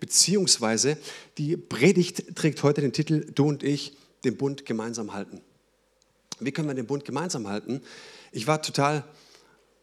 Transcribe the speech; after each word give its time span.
beziehungsweise 0.00 0.96
die 1.38 1.56
Predigt 1.56 2.36
trägt 2.36 2.62
heute 2.62 2.80
den 2.80 2.92
Titel 2.92 3.26
Du 3.34 3.48
und 3.48 3.62
ich, 3.62 3.96
den 4.24 4.36
Bund 4.36 4.64
gemeinsam 4.64 5.12
halten. 5.12 5.40
Wie 6.40 6.52
können 6.52 6.68
wir 6.68 6.74
den 6.74 6.86
Bund 6.86 7.04
gemeinsam 7.04 7.48
halten? 7.48 7.82
Ich 8.32 8.46
war 8.46 8.62
total 8.62 9.04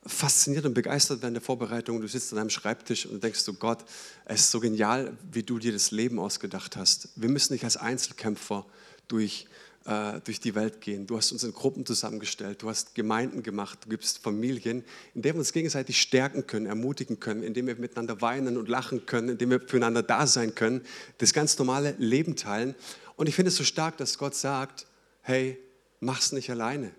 fasziniert 0.05 0.65
und 0.65 0.73
begeistert 0.73 1.21
während 1.21 1.35
der 1.35 1.41
Vorbereitung. 1.41 2.01
Du 2.01 2.07
sitzt 2.07 2.31
an 2.31 2.37
deinem 2.37 2.49
Schreibtisch 2.49 3.05
und 3.05 3.23
denkst 3.23 3.43
du, 3.45 3.53
Gott, 3.53 3.83
es 4.25 4.41
ist 4.41 4.51
so 4.51 4.59
genial, 4.59 5.17
wie 5.31 5.43
du 5.43 5.59
dir 5.59 5.71
das 5.71 5.91
Leben 5.91 6.19
ausgedacht 6.19 6.77
hast. 6.77 7.09
Wir 7.15 7.29
müssen 7.29 7.53
nicht 7.53 7.63
als 7.63 7.77
Einzelkämpfer 7.77 8.65
durch 9.07 9.47
äh, 9.87 10.19
durch 10.25 10.41
die 10.41 10.53
Welt 10.53 10.81
gehen. 10.81 11.07
Du 11.07 11.15
hast 11.15 11.31
uns 11.31 11.43
in 11.43 11.53
Gruppen 11.53 11.85
zusammengestellt, 11.85 12.61
du 12.61 12.69
hast 12.69 12.93
Gemeinden 12.93 13.41
gemacht, 13.41 13.79
du 13.85 13.89
gibst 13.89 14.19
Familien, 14.19 14.83
in 15.15 15.21
denen 15.21 15.35
wir 15.35 15.39
uns 15.39 15.53
gegenseitig 15.53 15.99
stärken 16.01 16.45
können, 16.45 16.65
ermutigen 16.65 17.21
können, 17.21 17.41
indem 17.41 17.67
wir 17.67 17.75
miteinander 17.77 18.21
weinen 18.21 18.57
und 18.57 18.67
lachen 18.67 19.05
können, 19.05 19.29
indem 19.29 19.49
wir 19.49 19.61
füreinander 19.61 20.03
da 20.03 20.27
sein 20.27 20.53
können, 20.55 20.81
das 21.19 21.33
ganz 21.33 21.57
normale 21.57 21.95
Leben 21.99 22.35
teilen. 22.35 22.75
Und 23.15 23.27
ich 23.29 23.35
finde 23.35 23.47
es 23.47 23.55
so 23.55 23.63
stark, 23.63 23.95
dass 23.95 24.17
Gott 24.17 24.35
sagt, 24.35 24.87
hey, 25.21 25.57
mach's 26.01 26.33
nicht 26.33 26.49
alleine. 26.49 26.91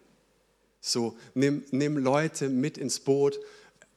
So, 0.81 1.19
nimm, 1.35 1.65
nimm 1.71 1.99
Leute 1.99 2.49
mit 2.49 2.79
ins 2.79 3.01
Boot, 3.01 3.39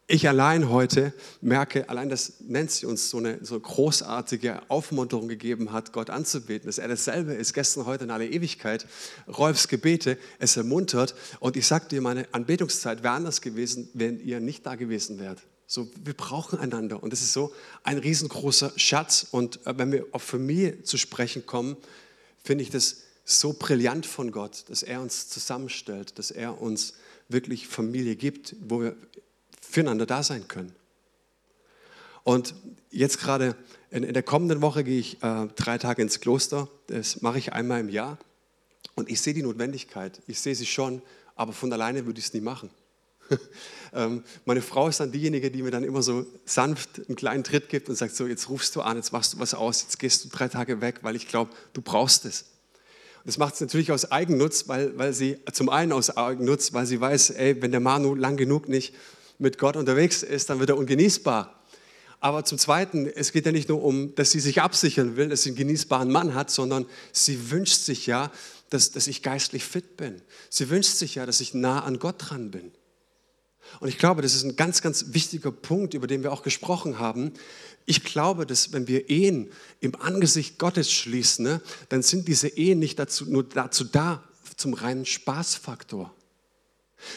ich 0.07 0.27
allein 0.27 0.69
heute 0.69 1.13
merke, 1.39 1.87
allein 1.89 2.09
dass 2.09 2.41
Nancy 2.41 2.85
uns 2.85 3.09
so 3.09 3.17
eine 3.17 3.43
so 3.45 3.59
großartige 3.59 4.61
Aufmunterung 4.69 5.27
gegeben 5.27 5.71
hat, 5.71 5.93
Gott 5.93 6.09
anzubeten, 6.09 6.67
dass 6.67 6.77
er 6.77 6.87
dasselbe 6.87 7.33
ist, 7.33 7.53
gestern, 7.53 7.85
heute 7.85 8.03
in 8.03 8.11
aller 8.11 8.25
Ewigkeit. 8.25 8.85
Rolfs 9.27 9.67
Gebete, 9.67 10.17
es 10.39 10.57
ermuntert. 10.57 11.15
Und 11.39 11.55
ich 11.55 11.65
sage 11.65 11.87
dir, 11.87 12.01
meine 12.01 12.27
Anbetungszeit 12.33 13.03
wäre 13.03 13.13
anders 13.13 13.41
gewesen, 13.41 13.89
wenn 13.93 14.19
ihr 14.19 14.39
nicht 14.39 14.65
da 14.65 14.75
gewesen 14.75 15.19
wärt. 15.19 15.39
So, 15.65 15.89
wir 16.03 16.13
brauchen 16.13 16.59
einander. 16.59 17.01
Und 17.01 17.13
das 17.13 17.21
ist 17.21 17.31
so 17.31 17.53
ein 17.83 17.97
riesengroßer 17.97 18.73
Schatz. 18.75 19.27
Und 19.31 19.65
äh, 19.65 19.77
wenn 19.77 19.93
wir 19.93 20.05
auf 20.11 20.23
Familie 20.23 20.83
zu 20.83 20.97
sprechen 20.97 21.45
kommen, 21.45 21.77
finde 22.43 22.63
ich 22.63 22.69
das 22.69 23.03
so 23.23 23.53
brillant 23.53 24.05
von 24.05 24.33
Gott, 24.33 24.65
dass 24.67 24.83
er 24.83 25.01
uns 25.01 25.29
zusammenstellt, 25.29 26.19
dass 26.19 26.31
er 26.31 26.61
uns 26.61 26.95
wirklich 27.29 27.69
Familie 27.69 28.17
gibt, 28.17 28.57
wo 28.59 28.81
wir 28.81 28.97
füreinander 29.59 30.05
da 30.05 30.23
sein 30.23 30.47
können. 30.47 30.73
Und 32.23 32.53
jetzt 32.91 33.19
gerade 33.19 33.55
in, 33.89 34.03
in 34.03 34.13
der 34.13 34.23
kommenden 34.23 34.61
Woche 34.61 34.83
gehe 34.83 34.99
ich 34.99 35.21
äh, 35.23 35.47
drei 35.55 35.77
Tage 35.77 36.01
ins 36.01 36.19
Kloster. 36.19 36.67
Das 36.87 37.21
mache 37.21 37.37
ich 37.37 37.53
einmal 37.53 37.79
im 37.79 37.89
Jahr. 37.89 38.17
Und 38.95 39.09
ich 39.09 39.21
sehe 39.21 39.33
die 39.33 39.43
Notwendigkeit. 39.43 40.21
Ich 40.27 40.39
sehe 40.39 40.55
sie 40.55 40.65
schon, 40.65 41.01
aber 41.35 41.53
von 41.53 41.71
alleine 41.73 42.05
würde 42.05 42.19
ich 42.19 42.25
es 42.25 42.33
nie 42.33 42.41
machen. 42.41 42.69
ähm, 43.93 44.23
meine 44.45 44.61
Frau 44.61 44.87
ist 44.87 44.99
dann 44.99 45.11
diejenige, 45.11 45.49
die 45.51 45.63
mir 45.63 45.71
dann 45.71 45.83
immer 45.83 46.01
so 46.01 46.25
sanft 46.45 47.01
einen 47.07 47.15
kleinen 47.15 47.43
Tritt 47.43 47.69
gibt 47.69 47.89
und 47.89 47.95
sagt: 47.95 48.15
So, 48.15 48.27
jetzt 48.27 48.49
rufst 48.49 48.75
du 48.75 48.81
an, 48.81 48.97
jetzt 48.97 49.13
machst 49.13 49.33
du 49.33 49.39
was 49.39 49.53
aus, 49.53 49.83
jetzt 49.83 49.99
gehst 49.99 50.25
du 50.25 50.29
drei 50.29 50.47
Tage 50.47 50.81
weg, 50.81 50.99
weil 51.01 51.15
ich 51.15 51.27
glaube, 51.27 51.51
du 51.73 51.81
brauchst 51.81 52.25
es. 52.25 52.45
Und 53.23 53.27
das 53.27 53.37
macht 53.37 53.55
sie 53.55 53.63
natürlich 53.63 53.91
aus 53.91 54.11
Eigennutz, 54.11 54.67
weil, 54.67 54.97
weil 54.97 55.13
sie 55.13 55.37
zum 55.53 55.69
einen 55.69 55.91
aus 55.91 56.15
Eigennutz, 56.17 56.73
weil 56.73 56.85
sie 56.85 56.99
weiß, 56.99 57.31
ey, 57.31 57.61
wenn 57.61 57.71
der 57.71 57.79
Manu 57.79 58.15
lang 58.15 58.35
genug 58.35 58.67
nicht 58.67 58.93
mit 59.41 59.57
Gott 59.57 59.75
unterwegs 59.75 60.23
ist, 60.23 60.49
dann 60.49 60.59
wird 60.59 60.69
er 60.69 60.77
ungenießbar. 60.77 61.61
Aber 62.19 62.45
zum 62.45 62.59
Zweiten, 62.59 63.07
es 63.07 63.31
geht 63.31 63.47
ja 63.47 63.51
nicht 63.51 63.67
nur 63.67 63.83
um, 63.83 64.13
dass 64.13 64.29
sie 64.29 64.39
sich 64.39 64.61
absichern 64.61 65.17
will, 65.17 65.29
dass 65.29 65.41
sie 65.41 65.49
einen 65.49 65.57
genießbaren 65.57 66.11
Mann 66.11 66.35
hat, 66.35 66.51
sondern 66.51 66.85
sie 67.11 67.49
wünscht 67.49 67.79
sich 67.79 68.05
ja, 68.05 68.31
dass, 68.69 68.91
dass 68.91 69.07
ich 69.07 69.23
geistlich 69.23 69.63
fit 69.63 69.97
bin. 69.97 70.21
Sie 70.49 70.69
wünscht 70.69 70.93
sich 70.93 71.15
ja, 71.15 71.25
dass 71.25 71.41
ich 71.41 71.55
nah 71.55 71.83
an 71.83 71.97
Gott 71.97 72.15
dran 72.19 72.51
bin. 72.51 72.71
Und 73.79 73.89
ich 73.89 73.97
glaube, 73.97 74.21
das 74.21 74.35
ist 74.35 74.43
ein 74.43 74.55
ganz, 74.55 74.83
ganz 74.83 75.05
wichtiger 75.09 75.51
Punkt, 75.51 75.95
über 75.95 76.05
den 76.05 76.21
wir 76.21 76.31
auch 76.31 76.43
gesprochen 76.43 76.99
haben. 76.99 77.33
Ich 77.85 78.03
glaube, 78.03 78.45
dass 78.45 78.73
wenn 78.73 78.87
wir 78.87 79.09
Ehen 79.09 79.49
im 79.79 79.95
Angesicht 79.99 80.59
Gottes 80.59 80.91
schließen, 80.91 81.45
ne, 81.45 81.61
dann 81.89 82.03
sind 82.03 82.27
diese 82.27 82.49
Ehen 82.49 82.77
nicht 82.77 82.99
dazu, 82.99 83.25
nur 83.25 83.43
dazu 83.43 83.83
da, 83.83 84.23
zum 84.57 84.73
reinen 84.75 85.05
Spaßfaktor 85.05 86.13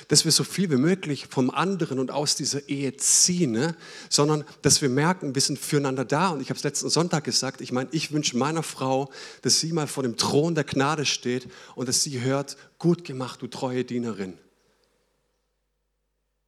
dass 0.08 0.24
wir 0.24 0.32
so 0.32 0.44
viel 0.44 0.70
wie 0.70 0.76
möglich 0.76 1.26
vom 1.30 1.50
anderen 1.50 1.98
und 1.98 2.10
aus 2.10 2.34
dieser 2.34 2.68
Ehe 2.68 2.96
ziehen, 2.96 3.52
ne? 3.52 3.76
sondern 4.08 4.44
dass 4.62 4.82
wir 4.82 4.88
merken, 4.88 5.34
wir 5.34 5.42
sind 5.42 5.58
füreinander 5.58 6.04
da. 6.04 6.28
Und 6.28 6.40
ich 6.40 6.50
habe 6.50 6.58
es 6.58 6.64
letzten 6.64 6.90
Sonntag 6.90 7.24
gesagt, 7.24 7.60
ich 7.60 7.72
meine, 7.72 7.88
ich 7.92 8.12
wünsche 8.12 8.36
meiner 8.36 8.62
Frau, 8.62 9.10
dass 9.42 9.60
sie 9.60 9.72
mal 9.72 9.86
vor 9.86 10.02
dem 10.02 10.16
Thron 10.16 10.54
der 10.54 10.64
Gnade 10.64 11.06
steht 11.06 11.48
und 11.74 11.88
dass 11.88 12.02
sie 12.02 12.20
hört, 12.20 12.56
gut 12.78 13.04
gemacht, 13.04 13.42
du 13.42 13.46
treue 13.46 13.84
Dienerin. 13.84 14.38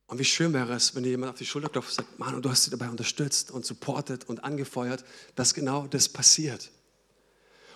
Und 0.09 0.19
wie 0.19 0.25
schön 0.25 0.53
wäre 0.53 0.73
es, 0.75 0.95
wenn 0.95 1.03
dir 1.03 1.11
jemand 1.11 1.33
auf 1.33 1.39
die 1.39 1.47
Schulter 1.47 1.69
klopft 1.69 1.91
und 1.91 1.95
sagt, 1.97 2.19
Mann, 2.19 2.41
du 2.41 2.49
hast 2.49 2.65
sie 2.65 2.71
dabei 2.71 2.89
unterstützt 2.89 3.51
und 3.51 3.67
supportet 3.67 4.29
und 4.29 4.45
angefeuert, 4.45 5.05
dass 5.35 5.53
genau 5.53 5.87
das 5.89 6.09
passiert. 6.09 6.71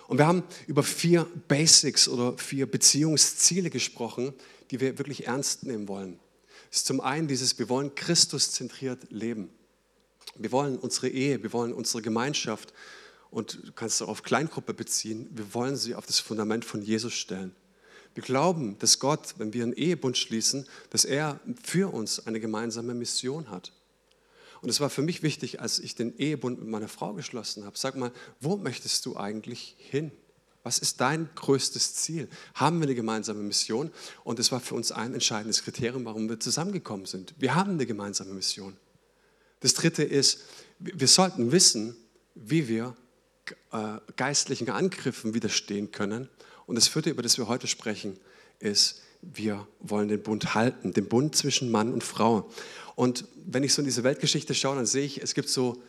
Und 0.07 0.17
wir 0.17 0.27
haben 0.27 0.43
über 0.67 0.83
vier 0.83 1.25
Basics 1.47 2.07
oder 2.07 2.37
vier 2.37 2.69
Beziehungsziele 2.69 3.69
gesprochen, 3.69 4.33
die 4.71 4.79
wir 4.79 4.97
wirklich 4.97 5.27
ernst 5.27 5.63
nehmen 5.63 5.87
wollen. 5.87 6.19
Ist 6.71 6.85
zum 6.85 7.01
einen 7.01 7.27
dieses, 7.27 7.59
wir 7.59 7.69
wollen 7.69 7.93
Christus-zentriert 7.93 9.11
leben. 9.11 9.49
Wir 10.35 10.51
wollen 10.51 10.77
unsere 10.77 11.09
Ehe, 11.09 11.43
wir 11.43 11.51
wollen 11.51 11.73
unsere 11.73 12.01
Gemeinschaft 12.01 12.73
und 13.29 13.67
du 13.67 13.71
kannst 13.73 14.01
auch 14.01 14.07
auf 14.07 14.23
Kleingruppe 14.23 14.73
beziehen, 14.73 15.29
wir 15.31 15.53
wollen 15.53 15.75
sie 15.75 15.95
auf 15.95 16.05
das 16.05 16.19
Fundament 16.19 16.63
von 16.63 16.81
Jesus 16.81 17.13
stellen. 17.13 17.55
Wir 18.13 18.23
glauben, 18.23 18.77
dass 18.79 18.99
Gott, 18.99 19.35
wenn 19.37 19.53
wir 19.53 19.63
einen 19.63 19.73
Ehebund 19.73 20.17
schließen, 20.17 20.67
dass 20.89 21.05
er 21.05 21.39
für 21.63 21.93
uns 21.93 22.25
eine 22.25 22.39
gemeinsame 22.39 22.93
Mission 22.93 23.49
hat. 23.49 23.71
Und 24.61 24.69
es 24.69 24.79
war 24.79 24.89
für 24.89 25.01
mich 25.01 25.23
wichtig, 25.23 25.59
als 25.59 25.79
ich 25.79 25.95
den 25.95 26.15
Ehebund 26.17 26.59
mit 26.59 26.67
meiner 26.67 26.89
Frau 26.89 27.13
geschlossen 27.13 27.65
habe. 27.65 27.77
Sag 27.77 27.95
mal, 27.95 28.11
wo 28.39 28.57
möchtest 28.57 29.05
du 29.05 29.17
eigentlich 29.17 29.75
hin? 29.79 30.11
Was 30.63 30.77
ist 30.77 31.01
dein 31.01 31.29
größtes 31.35 31.95
Ziel? 31.95 32.29
Haben 32.53 32.79
wir 32.79 32.83
eine 32.85 32.95
gemeinsame 32.95 33.41
Mission? 33.41 33.91
Und 34.23 34.37
das 34.37 34.51
war 34.51 34.59
für 34.59 34.75
uns 34.75 34.91
ein 34.91 35.13
entscheidendes 35.13 35.63
Kriterium, 35.63 36.05
warum 36.05 36.29
wir 36.29 36.39
zusammengekommen 36.39 37.05
sind. 37.05 37.33
Wir 37.37 37.55
haben 37.55 37.71
eine 37.71 37.85
gemeinsame 37.85 38.33
Mission. 38.33 38.77
Das 39.61 39.73
dritte 39.73 40.03
ist, 40.03 40.41
wir 40.79 41.07
sollten 41.07 41.51
wissen, 41.51 41.95
wie 42.35 42.67
wir 42.67 42.95
äh, 43.71 43.97
geistlichen 44.15 44.69
Angriffen 44.69 45.33
widerstehen 45.33 45.91
können. 45.91 46.29
Und 46.67 46.75
das 46.75 46.87
vierte, 46.87 47.09
über 47.09 47.23
das 47.23 47.37
wir 47.37 47.47
heute 47.47 47.67
sprechen, 47.67 48.19
ist, 48.59 49.01
wir 49.21 49.67
wollen 49.79 50.07
den 50.07 50.21
Bund 50.21 50.53
halten, 50.55 50.93
den 50.93 51.07
Bund 51.07 51.35
zwischen 51.35 51.69
Mann 51.71 51.91
und 51.93 52.03
Frau. 52.03 52.49
Und 52.95 53.25
wenn 53.45 53.63
ich 53.63 53.73
so 53.73 53.81
in 53.81 53.85
diese 53.85 54.03
Weltgeschichte 54.03 54.53
schaue, 54.53 54.75
dann 54.75 54.85
sehe 54.85 55.05
ich, 55.05 55.21
es 55.21 55.33
gibt 55.33 55.49
so 55.49 55.81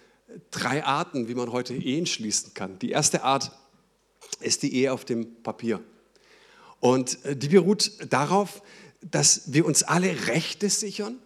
drei 0.50 0.84
Arten, 0.84 1.28
wie 1.28 1.34
man 1.34 1.52
heute 1.52 1.74
Ehen 1.74 2.06
schließen 2.06 2.54
kann. 2.54 2.78
Die 2.78 2.90
erste 2.90 3.22
Art 3.22 3.52
ist 4.40 4.62
die 4.62 4.74
Ehe 4.74 4.92
auf 4.92 5.04
dem 5.04 5.42
Papier. 5.42 5.80
Und 6.80 7.24
äh, 7.24 7.36
die 7.36 7.48
beruht 7.48 7.92
darauf, 8.12 8.62
dass 9.00 9.52
wir 9.52 9.66
uns 9.66 9.82
alle 9.82 10.28
Rechte 10.28 10.68
sichern, 10.68 11.18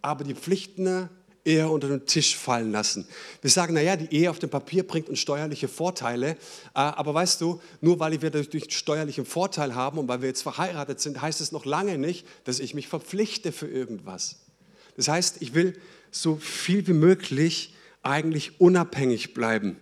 aber 0.00 0.24
die 0.24 0.34
Pflichten 0.34 1.08
eher 1.44 1.70
unter 1.70 1.88
den 1.88 2.06
Tisch 2.06 2.36
fallen 2.36 2.70
lassen. 2.70 3.06
Wir 3.40 3.50
sagen, 3.50 3.74
naja, 3.74 3.96
die 3.96 4.14
Ehe 4.14 4.30
auf 4.30 4.38
dem 4.38 4.50
Papier 4.50 4.86
bringt 4.86 5.08
uns 5.08 5.18
steuerliche 5.18 5.68
Vorteile, 5.68 6.30
äh, 6.30 6.36
aber 6.74 7.14
weißt 7.14 7.40
du, 7.40 7.60
nur 7.80 7.98
weil 7.98 8.20
wir 8.22 8.30
dadurch 8.30 8.72
steuerlichen 8.72 9.24
Vorteil 9.24 9.74
haben 9.74 9.98
und 9.98 10.08
weil 10.08 10.20
wir 10.20 10.28
jetzt 10.28 10.42
verheiratet 10.42 11.00
sind, 11.00 11.20
heißt 11.20 11.40
es 11.40 11.52
noch 11.52 11.64
lange 11.64 11.98
nicht, 11.98 12.26
dass 12.44 12.60
ich 12.60 12.74
mich 12.74 12.88
verpflichte 12.88 13.52
für 13.52 13.66
irgendwas. 13.66 14.36
Das 14.96 15.08
heißt, 15.08 15.36
ich 15.40 15.54
will 15.54 15.78
so 16.10 16.36
viel 16.36 16.86
wie 16.86 16.92
möglich 16.92 17.74
eigentlich 18.02 18.60
unabhängig 18.60 19.34
bleiben. 19.34 19.76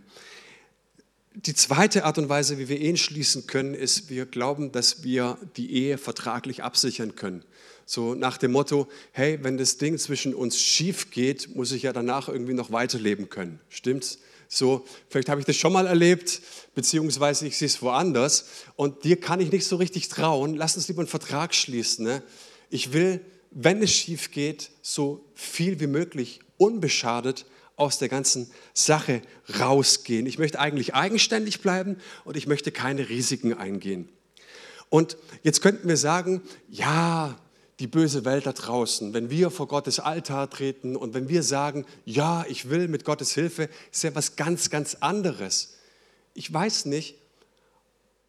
Die 1.35 1.55
zweite 1.55 2.05
Art 2.05 2.19
und 2.19 2.29
Weise, 2.29 2.59
wie 2.59 2.69
wir 2.69 2.81
Ehen 2.81 2.97
schließen 2.97 3.47
können, 3.47 3.75
ist, 3.75 4.11
wir 4.11 4.27
glauben, 4.27 4.73
dass 4.73 5.05
wir 5.05 5.39
die 5.57 5.73
Ehe 5.73 5.97
vertraglich 5.97 6.65
absichern 6.65 7.15
können. 7.15 7.45
So 7.87 8.15
nach 8.17 8.37
dem 8.37 8.51
Motto, 8.51 8.89
hey, 9.13 9.39
wenn 9.43 9.57
das 9.57 9.79
Ding 9.79 9.97
zwischen 9.97 10.35
uns 10.35 10.61
schief 10.61 11.13
geht, 11.13 11.55
muss 11.55 11.71
ich 11.71 11.85
ja 11.85 11.93
danach 11.93 12.29
irgendwie 12.29 12.55
noch 12.55 12.73
weiterleben 12.73 13.29
können. 13.29 13.61
Stimmt's? 13.69 14.19
So, 14.49 14.85
vielleicht 15.09 15.29
habe 15.29 15.41
ich 15.41 15.47
das 15.47 15.55
schon 15.55 15.73
mal 15.73 15.87
erlebt, 15.87 16.43
beziehungsweise 16.75 17.47
ich 17.47 17.57
sehe 17.57 17.67
es 17.67 17.81
woanders 17.81 18.47
und 18.75 19.05
dir 19.05 19.21
kann 19.21 19.39
ich 19.39 19.53
nicht 19.53 19.67
so 19.67 19.77
richtig 19.77 20.09
trauen. 20.09 20.57
Lass 20.57 20.75
uns 20.75 20.89
lieber 20.89 21.01
einen 21.01 21.09
Vertrag 21.09 21.55
schließen. 21.55 22.05
Ne? 22.05 22.25
Ich 22.71 22.93
will, 22.93 23.21
wenn 23.53 23.81
es 23.81 23.93
schief 23.93 24.33
geht, 24.33 24.71
so 24.83 25.25
viel 25.37 25.79
wie 25.79 25.87
möglich 25.87 26.41
unbeschadet 26.57 27.47
aus 27.81 27.99
der 27.99 28.09
ganzen 28.09 28.51
Sache 28.75 29.23
rausgehen. 29.59 30.27
Ich 30.27 30.39
möchte 30.39 30.61
eigentlich 30.61 30.95
eigenständig 30.95 31.63
bleiben 31.63 31.97
und 32.25 32.37
ich 32.37 32.47
möchte 32.47 32.71
keine 32.73 33.09
Risiken 33.09 33.55
eingehen. 33.55 34.09
Und 34.91 35.17
jetzt 35.43 35.63
könnten 35.63 35.89
wir 35.89 35.97
sagen, 35.97 36.43
ja, 36.69 37.39
die 37.79 37.87
böse 37.87 38.27
Welt 38.27 38.45
da 38.45 38.53
draußen, 38.53 39.15
wenn 39.15 39.31
wir 39.31 39.51
vor 39.51 39.67
Gottes 39.67 39.99
Altar 39.99 40.51
treten 40.51 40.95
und 40.95 41.15
wenn 41.15 41.31
wir 41.31 41.43
sagen, 41.43 41.87
ja, 42.05 42.45
ich 42.49 42.69
will 42.69 42.89
mit 42.89 43.07
Gottes 43.07 43.33
Hilfe, 43.33 43.71
ist 43.91 44.03
ja 44.03 44.15
was 44.15 44.37
ganz, 44.37 44.69
ganz 44.69 44.97
anderes. 45.01 45.79
Ich 46.35 46.53
weiß 46.53 46.85
nicht, 46.85 47.17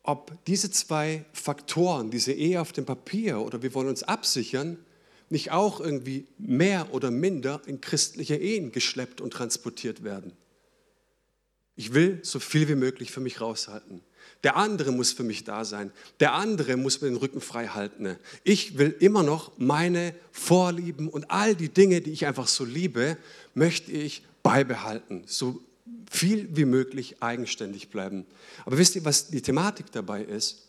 ob 0.03 0.31
diese 0.45 0.71
zwei 0.71 1.25
Faktoren, 1.33 2.09
diese 2.09 2.31
Ehe 2.31 2.61
auf 2.61 2.71
dem 2.71 2.85
Papier 2.85 3.39
oder 3.39 3.61
wir 3.61 3.73
wollen 3.73 3.89
uns 3.89 4.03
absichern, 4.03 4.77
nicht 5.31 5.51
auch 5.51 5.79
irgendwie 5.79 6.27
mehr 6.37 6.93
oder 6.93 7.11
minder 7.11 7.61
in 7.65 7.81
christliche 7.81 8.35
Ehen 8.35 8.71
geschleppt 8.71 9.21
und 9.21 9.31
transportiert 9.31 10.03
werden. 10.03 10.33
Ich 11.75 11.93
will 11.93 12.19
so 12.23 12.39
viel 12.39 12.67
wie 12.67 12.75
möglich 12.75 13.11
für 13.11 13.21
mich 13.21 13.41
raushalten. 13.41 14.01
Der 14.43 14.55
andere 14.55 14.91
muss 14.91 15.13
für 15.13 15.23
mich 15.23 15.43
da 15.43 15.65
sein. 15.65 15.91
Der 16.19 16.33
andere 16.33 16.75
muss 16.75 17.01
mir 17.01 17.09
den 17.09 17.17
Rücken 17.17 17.41
frei 17.41 17.67
halten. 17.67 18.17
Ich 18.43 18.77
will 18.77 18.95
immer 18.99 19.23
noch 19.23 19.51
meine 19.57 20.13
Vorlieben 20.31 21.07
und 21.07 21.29
all 21.31 21.55
die 21.55 21.69
Dinge, 21.69 22.01
die 22.01 22.11
ich 22.11 22.25
einfach 22.25 22.47
so 22.47 22.65
liebe, 22.65 23.17
möchte 23.53 23.91
ich 23.91 24.23
beibehalten. 24.43 25.23
So 25.27 25.61
viel 26.09 26.49
wie 26.55 26.65
möglich 26.65 27.17
eigenständig 27.21 27.89
bleiben. 27.89 28.25
Aber 28.65 28.77
wisst 28.77 28.95
ihr, 28.95 29.05
was 29.05 29.29
die 29.29 29.41
Thematik 29.41 29.91
dabei 29.91 30.23
ist? 30.23 30.67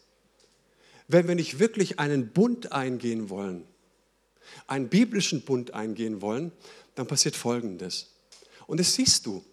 Wenn 1.09 1.27
wir 1.27 1.35
nicht 1.35 1.59
wirklich 1.59 1.99
einen 1.99 2.29
Bund 2.29 2.73
eingehen 2.73 3.29
wollen, 3.29 3.65
einen 4.67 4.89
biblischen 4.89 5.43
Bund 5.43 5.75
eingehen 5.75 6.21
wollen, 6.21 6.53
dann 6.95 7.07
passiert 7.07 7.37
Folgendes. 7.37 8.11
Und 8.67 8.81
das 8.81 8.95
siehst 8.95 9.27
du. 9.27 9.45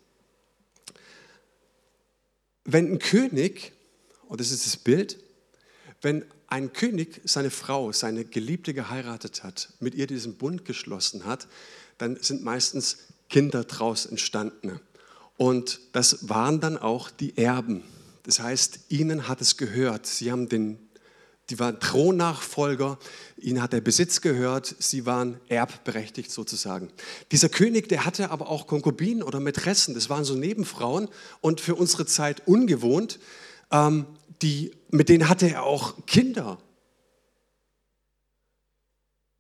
Wenn 2.66 2.94
ein 2.94 3.00
König, 3.00 3.74
und 4.28 4.40
das 4.40 4.52
ist 4.52 4.66
das 4.66 4.78
Bild, 4.78 5.18
wenn 6.02 6.26
ein 6.48 6.74
König 6.74 7.22
seine 7.26 7.50
Frau, 7.50 7.92
seine 7.92 8.26
Geliebte 8.26 8.74
geheiratet 8.74 9.44
hat, 9.44 9.74
mit 9.80 9.96
ihr 9.96 10.08
diesen 10.08 10.36
Bund 10.36 10.66
geschlossen 10.66 11.26
hat, 11.26 11.48
dann 11.98 12.16
sind 12.22 12.44
meistens 12.44 12.98
Kinder 13.30 13.64
daraus 13.64 14.06
entstanden. 14.06 14.80
Und 15.38 15.80
das 15.94 16.28
waren 16.28 16.60
dann 16.60 16.78
auch 16.78 17.10
die 17.10 17.38
Erben. 17.38 17.84
Das 18.24 18.40
heißt, 18.40 18.80
ihnen 18.90 19.28
hat 19.28 19.42
es 19.42 19.58
gehört. 19.58 20.06
Sie 20.06 20.32
haben 20.32 20.50
den, 20.50 20.89
die 21.50 21.58
waren 21.58 21.80
Thronnachfolger, 21.80 23.00
ihnen 23.38 23.62
hat 23.62 23.74
der 23.74 23.82
Besitz 23.82 24.22
gehört, 24.22 24.76
sie 24.80 25.06
waren 25.06 25.40
erbberechtigt 25.48 26.32
sozusagen. 26.32 26.90
Dieser 27.32 27.50
König, 27.50 27.90
der 27.90 28.06
hatte 28.06 28.30
aber 28.30 28.50
auch 28.50 28.68
Konkubinen 28.68 29.24
oder 29.24 29.40
Mätressen, 29.40 29.96
das 29.96 30.10
waren 30.10 30.24
so 30.24 30.36
Nebenfrauen 30.36 31.10
und 31.42 31.60
für 31.60 31.76
unsere 31.76 32.06
Zeit 32.06 32.48
ungewohnt. 32.48 33.20
Ähm, 33.72 34.06
die, 34.42 34.72
mit 34.90 35.10
denen 35.10 35.28
hatte 35.28 35.50
er 35.50 35.64
auch 35.64 36.06
Kinder. 36.06 36.60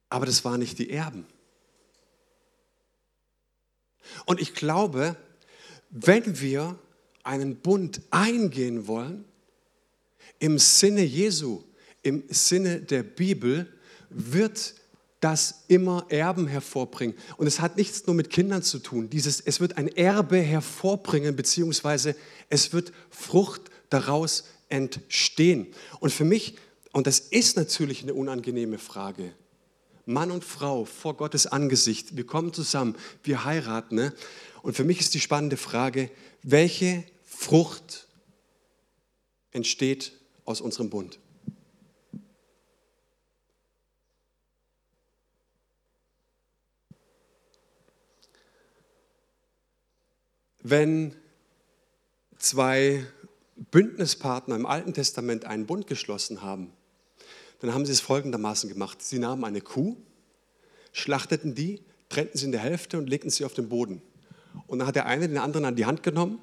Aber 0.09 0.25
das 0.25 0.43
waren 0.43 0.59
nicht 0.59 0.79
die 0.79 0.89
Erben. 0.89 1.25
Und 4.25 4.41
ich 4.41 4.55
glaube, 4.55 5.15
wenn 5.91 6.39
wir 6.41 6.77
einen 7.23 7.57
Bund 7.57 8.01
eingehen 8.09 8.87
wollen, 8.87 9.25
im 10.39 10.57
Sinne 10.57 11.03
Jesu, 11.03 11.63
im 12.01 12.23
Sinne 12.29 12.81
der 12.81 13.03
Bibel, 13.03 13.67
wird 14.09 14.75
das 15.19 15.65
immer 15.67 16.05
Erben 16.09 16.47
hervorbringen. 16.47 17.15
Und 17.37 17.47
es 17.47 17.59
hat 17.59 17.77
nichts 17.77 18.07
nur 18.07 18.15
mit 18.15 18.29
Kindern 18.29 18.63
zu 18.63 18.79
tun. 18.79 19.09
Dieses, 19.09 19.41
es 19.41 19.59
wird 19.59 19.77
ein 19.77 19.89
Erbe 19.89 20.37
hervorbringen, 20.37 21.35
beziehungsweise 21.35 22.15
es 22.49 22.71
wird 22.71 22.93
Frucht 23.09 23.63
daraus 23.89 24.45
entstehen. 24.69 25.67
Und 25.99 26.13
für 26.13 26.23
mich, 26.23 26.55
und 26.93 27.05
das 27.05 27.19
ist 27.19 27.57
natürlich 27.57 28.03
eine 28.03 28.13
unangenehme 28.13 28.77
Frage, 28.77 29.33
Mann 30.05 30.31
und 30.31 30.43
Frau 30.43 30.85
vor 30.85 31.17
Gottes 31.17 31.45
Angesicht, 31.47 32.15
wir 32.15 32.25
kommen 32.25 32.53
zusammen, 32.53 32.95
wir 33.23 33.45
heiraten. 33.45 33.95
Ne? 33.95 34.13
Und 34.63 34.75
für 34.75 34.83
mich 34.83 34.99
ist 34.99 35.13
die 35.13 35.19
spannende 35.19 35.57
Frage, 35.57 36.09
welche 36.41 37.03
Frucht 37.25 38.07
entsteht 39.51 40.13
aus 40.45 40.61
unserem 40.61 40.89
Bund? 40.89 41.19
Wenn 50.69 51.15
zwei 52.37 53.03
Bündnispartner 53.71 54.55
im 54.55 54.67
Alten 54.67 54.93
Testament 54.93 55.45
einen 55.45 55.65
Bund 55.65 55.87
geschlossen 55.87 56.43
haben, 56.43 56.71
dann 57.59 57.73
haben 57.73 57.87
sie 57.87 57.91
es 57.91 58.01
folgendermaßen 58.01 58.69
gemacht. 58.69 59.01
Sie 59.01 59.17
nahmen 59.17 59.43
eine 59.45 59.61
Kuh, 59.61 59.97
schlachteten 60.93 61.55
die, 61.55 61.81
trennten 62.09 62.37
sie 62.37 62.45
in 62.45 62.51
der 62.51 62.61
Hälfte 62.61 62.99
und 62.99 63.09
legten 63.09 63.31
sie 63.31 63.45
auf 63.45 63.53
den 63.55 63.67
Boden. 63.67 64.03
Und 64.67 64.77
dann 64.77 64.87
hat 64.87 64.95
der 64.95 65.07
eine 65.07 65.27
den 65.27 65.39
anderen 65.39 65.65
an 65.65 65.75
die 65.75 65.87
Hand 65.87 66.03
genommen 66.03 66.39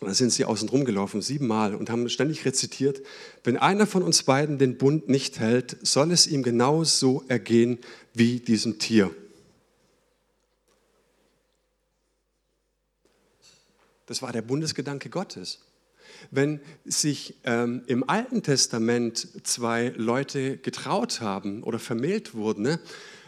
und 0.00 0.08
dann 0.08 0.14
sind 0.14 0.32
sie 0.32 0.44
außen 0.44 0.68
rum 0.68 0.84
gelaufen, 0.84 1.22
siebenmal, 1.22 1.76
und 1.76 1.90
haben 1.90 2.08
ständig 2.08 2.44
rezitiert, 2.44 3.02
wenn 3.44 3.56
einer 3.56 3.86
von 3.86 4.02
uns 4.02 4.24
beiden 4.24 4.58
den 4.58 4.78
Bund 4.78 5.08
nicht 5.08 5.38
hält, 5.38 5.76
soll 5.86 6.10
es 6.10 6.26
ihm 6.26 6.42
genauso 6.42 7.22
ergehen 7.28 7.78
wie 8.12 8.40
diesem 8.40 8.80
Tier. 8.80 9.14
Das 14.06 14.22
war 14.22 14.32
der 14.32 14.42
Bundesgedanke 14.42 15.10
Gottes. 15.10 15.60
Wenn 16.30 16.60
sich 16.84 17.34
ähm, 17.44 17.82
im 17.86 18.08
Alten 18.08 18.42
Testament 18.42 19.28
zwei 19.44 19.92
Leute 19.96 20.56
getraut 20.56 21.20
haben 21.20 21.62
oder 21.62 21.78
vermählt 21.78 22.34
wurden, 22.34 22.62
ne, 22.62 22.80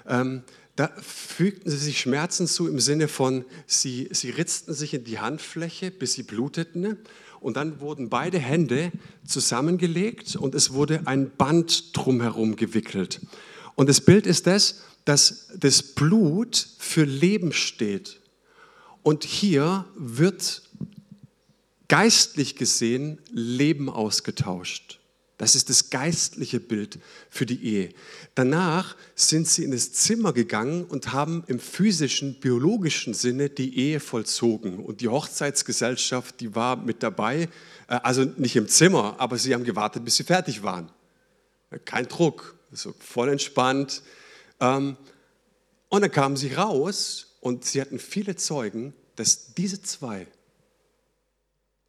ähm, 0.07 0.43
da 0.79 0.93
fügten 1.03 1.71
sie 1.71 1.77
sich 1.77 2.01
Schmerzen 2.01 2.47
zu 2.47 2.69
im 2.69 2.79
Sinne 2.79 3.09
von, 3.09 3.45
sie, 3.67 4.09
sie 4.13 4.31
ritzten 4.31 4.73
sich 4.75 4.95
in 4.95 5.03
die 5.03 5.19
Handfläche, 5.19 5.91
bis 5.91 6.13
sie 6.13 6.23
bluteten. 6.23 6.81
Ne? 6.81 6.97
Und 7.41 7.57
dann 7.57 7.81
wurden 7.81 8.09
beide 8.09 8.39
Hände 8.39 8.93
zusammengelegt 9.27 10.37
und 10.37 10.55
es 10.55 10.73
wurde 10.73 11.03
ein 11.07 11.31
Band 11.37 11.97
drumherum 11.97 12.55
gewickelt. 12.55 13.21
Und 13.75 13.89
das 13.89 14.01
Bild 14.01 14.25
ist 14.25 14.47
das, 14.47 14.83
dass 15.05 15.49
das 15.57 15.83
Blut 15.83 16.69
für 16.79 17.05
Leben 17.05 17.53
steht. 17.53 18.21
Und 19.03 19.25
hier 19.25 19.85
wird 19.97 20.63
geistlich 21.89 22.57
gesehen 22.57 23.19
Leben 23.31 23.89
ausgetauscht. 23.89 24.99
Das 25.39 25.55
ist 25.55 25.71
das 25.71 25.91
geistliche 25.91 26.59
Bild 26.59 26.99
für 27.31 27.47
die 27.47 27.65
Ehe. 27.65 27.95
Danach 28.35 28.97
sind 29.15 29.47
sie 29.47 29.63
in 29.63 29.71
das 29.71 29.93
Zimmer 29.93 30.33
gegangen 30.33 30.85
und 30.85 31.13
haben 31.13 31.45
im 31.47 31.61
physischen, 31.61 32.41
biologischen 32.41 33.15
Sinne 33.15 33.49
die 33.49 33.79
Ehe 33.79 34.01
vollzogen. 34.01 34.81
Und 34.81 35.01
die 35.01 35.07
Hochzeitsgesellschaft, 35.07 36.41
die 36.41 36.57
war 36.57 36.75
mit 36.75 37.05
dabei, 37.05 37.49
äh, 37.87 38.01
also 38.03 38.25
nicht 38.25 38.57
im 38.57 38.67
Zimmer, 38.67 39.15
aber 39.19 39.39
sie 39.39 39.55
haben 39.55 39.63
gewartet, 39.63 40.05
bis 40.05 40.17
sie 40.17 40.25
fertig 40.25 40.65
waren. 40.65 40.91
Kein 41.85 42.09
Druck, 42.09 42.57
so 42.73 42.93
voll 42.99 43.29
entspannt. 43.29 44.03
Ähm, 44.59 44.97
und 45.89 46.03
dann 46.03 46.11
kamen 46.11 46.37
sie 46.37 46.53
raus 46.53 47.37
und 47.41 47.65
sie 47.65 47.81
hatten 47.81 48.01
viele 48.01 48.35
Zeugen, 48.35 48.93
dass 49.15 49.55
diese 49.55 49.81
zwei 49.83 50.27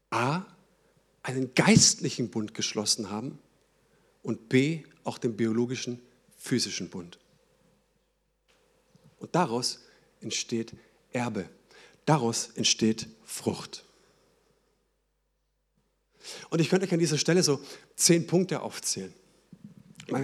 A, 0.09 0.45
einen 1.23 1.53
geistlichen 1.53 2.29
Bund 2.29 2.53
geschlossen 2.53 3.09
haben 3.09 3.39
und 4.23 4.49
B, 4.49 4.83
auch 5.03 5.17
den 5.17 5.35
biologischen, 5.35 5.99
physischen 6.37 6.89
Bund. 6.89 7.19
Und 9.19 9.35
daraus 9.35 9.79
entsteht 10.21 10.73
Erbe. 11.11 11.49
Daraus 12.05 12.49
entsteht 12.55 13.07
Frucht. 13.23 13.83
Und 16.49 16.59
ich 16.59 16.69
könnte 16.69 16.85
euch 16.85 16.93
an 16.93 16.99
dieser 16.99 17.17
Stelle 17.17 17.43
so 17.43 17.59
zehn 17.95 18.27
Punkte 18.27 18.61
aufzählen. 18.61 19.13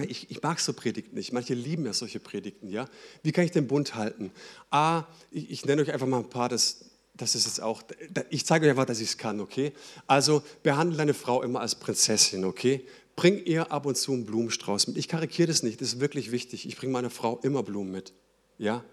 Ich, 0.08 0.30
ich, 0.30 0.42
mag 0.42 0.58
so 0.58 0.72
Predigten 0.72 1.14
nicht. 1.14 1.32
Manche 1.32 1.54
lieben 1.54 1.86
ja 1.86 1.92
solche 1.92 2.18
Predigten. 2.18 2.68
Ja? 2.68 2.88
Wie 3.22 3.30
kann 3.30 3.44
ich 3.44 3.52
den 3.52 3.68
Bund 3.68 3.94
halten? 3.94 4.32
A, 4.70 5.04
ich, 5.30 5.50
ich 5.50 5.64
nenne 5.64 5.82
euch 5.82 5.92
einfach 5.92 6.08
mal 6.08 6.18
ein 6.18 6.30
paar, 6.30 6.48
das, 6.48 6.84
das 7.16 7.34
ist 7.34 7.46
jetzt 7.46 7.62
auch, 7.62 7.82
ich 8.30 8.44
zeige 8.46 8.66
euch 8.66 8.70
einfach, 8.70 8.86
dass 8.86 9.00
ich 9.00 9.10
es 9.10 9.18
kann, 9.18 9.40
okay? 9.40 9.72
Also 10.06 10.42
behandle 10.62 10.96
deine 10.98 11.14
Frau 11.14 11.42
immer 11.42 11.60
als 11.60 11.74
Prinzessin, 11.74 12.44
okay? 12.44 12.86
Bring 13.14 13.42
ihr 13.44 13.72
ab 13.72 13.86
und 13.86 13.96
zu 13.96 14.12
einen 14.12 14.26
Blumenstrauß 14.26 14.88
mit. 14.88 14.98
Ich 14.98 15.08
karikiere 15.08 15.48
das 15.48 15.62
nicht, 15.62 15.80
das 15.80 15.94
ist 15.94 16.00
wirklich 16.00 16.30
wichtig. 16.32 16.66
Ich 16.66 16.76
bringe 16.76 16.92
meiner 16.92 17.10
Frau 17.10 17.38
immer 17.42 17.62
Blumen 17.62 17.90
mit, 17.90 18.12
ja? 18.58 18.84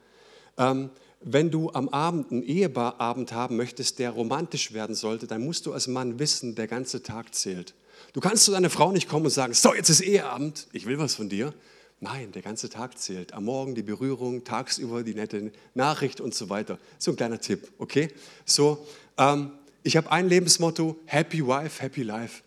Ähm, 0.58 0.90
wenn 1.26 1.52
du 1.52 1.72
am 1.72 1.90
Abend 1.90 2.32
einen 2.32 2.44
Eheabend 2.44 3.32
haben 3.32 3.56
möchtest, 3.56 4.00
der 4.00 4.12
romantisch 4.12 4.74
werden 4.74 4.96
sollte, 4.96 5.26
dann 5.26 5.42
musst 5.42 5.66
du 5.66 5.74
als 5.74 5.88
Mann 5.88 6.20
wissen, 6.20 6.56
der 6.56 6.68
ganze 6.68 7.02
Tag 7.02 7.34
zählt. 7.34 7.74
Du 8.12 8.20
kannst 8.20 8.44
zu 8.44 8.52
deiner 8.52 8.70
Frau 8.70 8.92
nicht 8.92 9.08
kommen 9.08 9.26
und 9.26 9.32
sagen, 9.32 9.54
so, 9.54 9.74
jetzt 9.74 9.90
ist 9.90 10.02
Eheabend, 10.02 10.68
ich 10.74 10.86
will 10.86 11.00
was 11.00 11.16
von 11.16 11.30
dir. 11.30 11.54
Nein, 12.00 12.32
der 12.32 12.42
ganze 12.42 12.70
Tag 12.70 12.98
zählt. 12.98 13.34
Am 13.34 13.46
Morgen 13.46 13.76
die 13.76 13.84
Berührung, 13.84 14.44
tagsüber 14.44 15.04
die 15.04 15.16
nette 15.16 15.52
Nachricht 15.74 16.20
und 16.20 16.36
so 16.36 16.50
weiter. 16.50 16.78
So 17.00 17.12
ein 17.12 17.18
kleiner 17.18 17.40
Tipp, 17.40 17.72
okay? 17.78 18.12
So, 18.46 18.86
ähm, 19.18 19.52
ich 19.84 19.96
habe 19.96 20.12
ein 20.12 20.28
Lebensmotto: 20.28 21.00
Happy 21.06 21.46
Wife, 21.46 21.82
Happy 21.82 22.04
Life. 22.04 22.44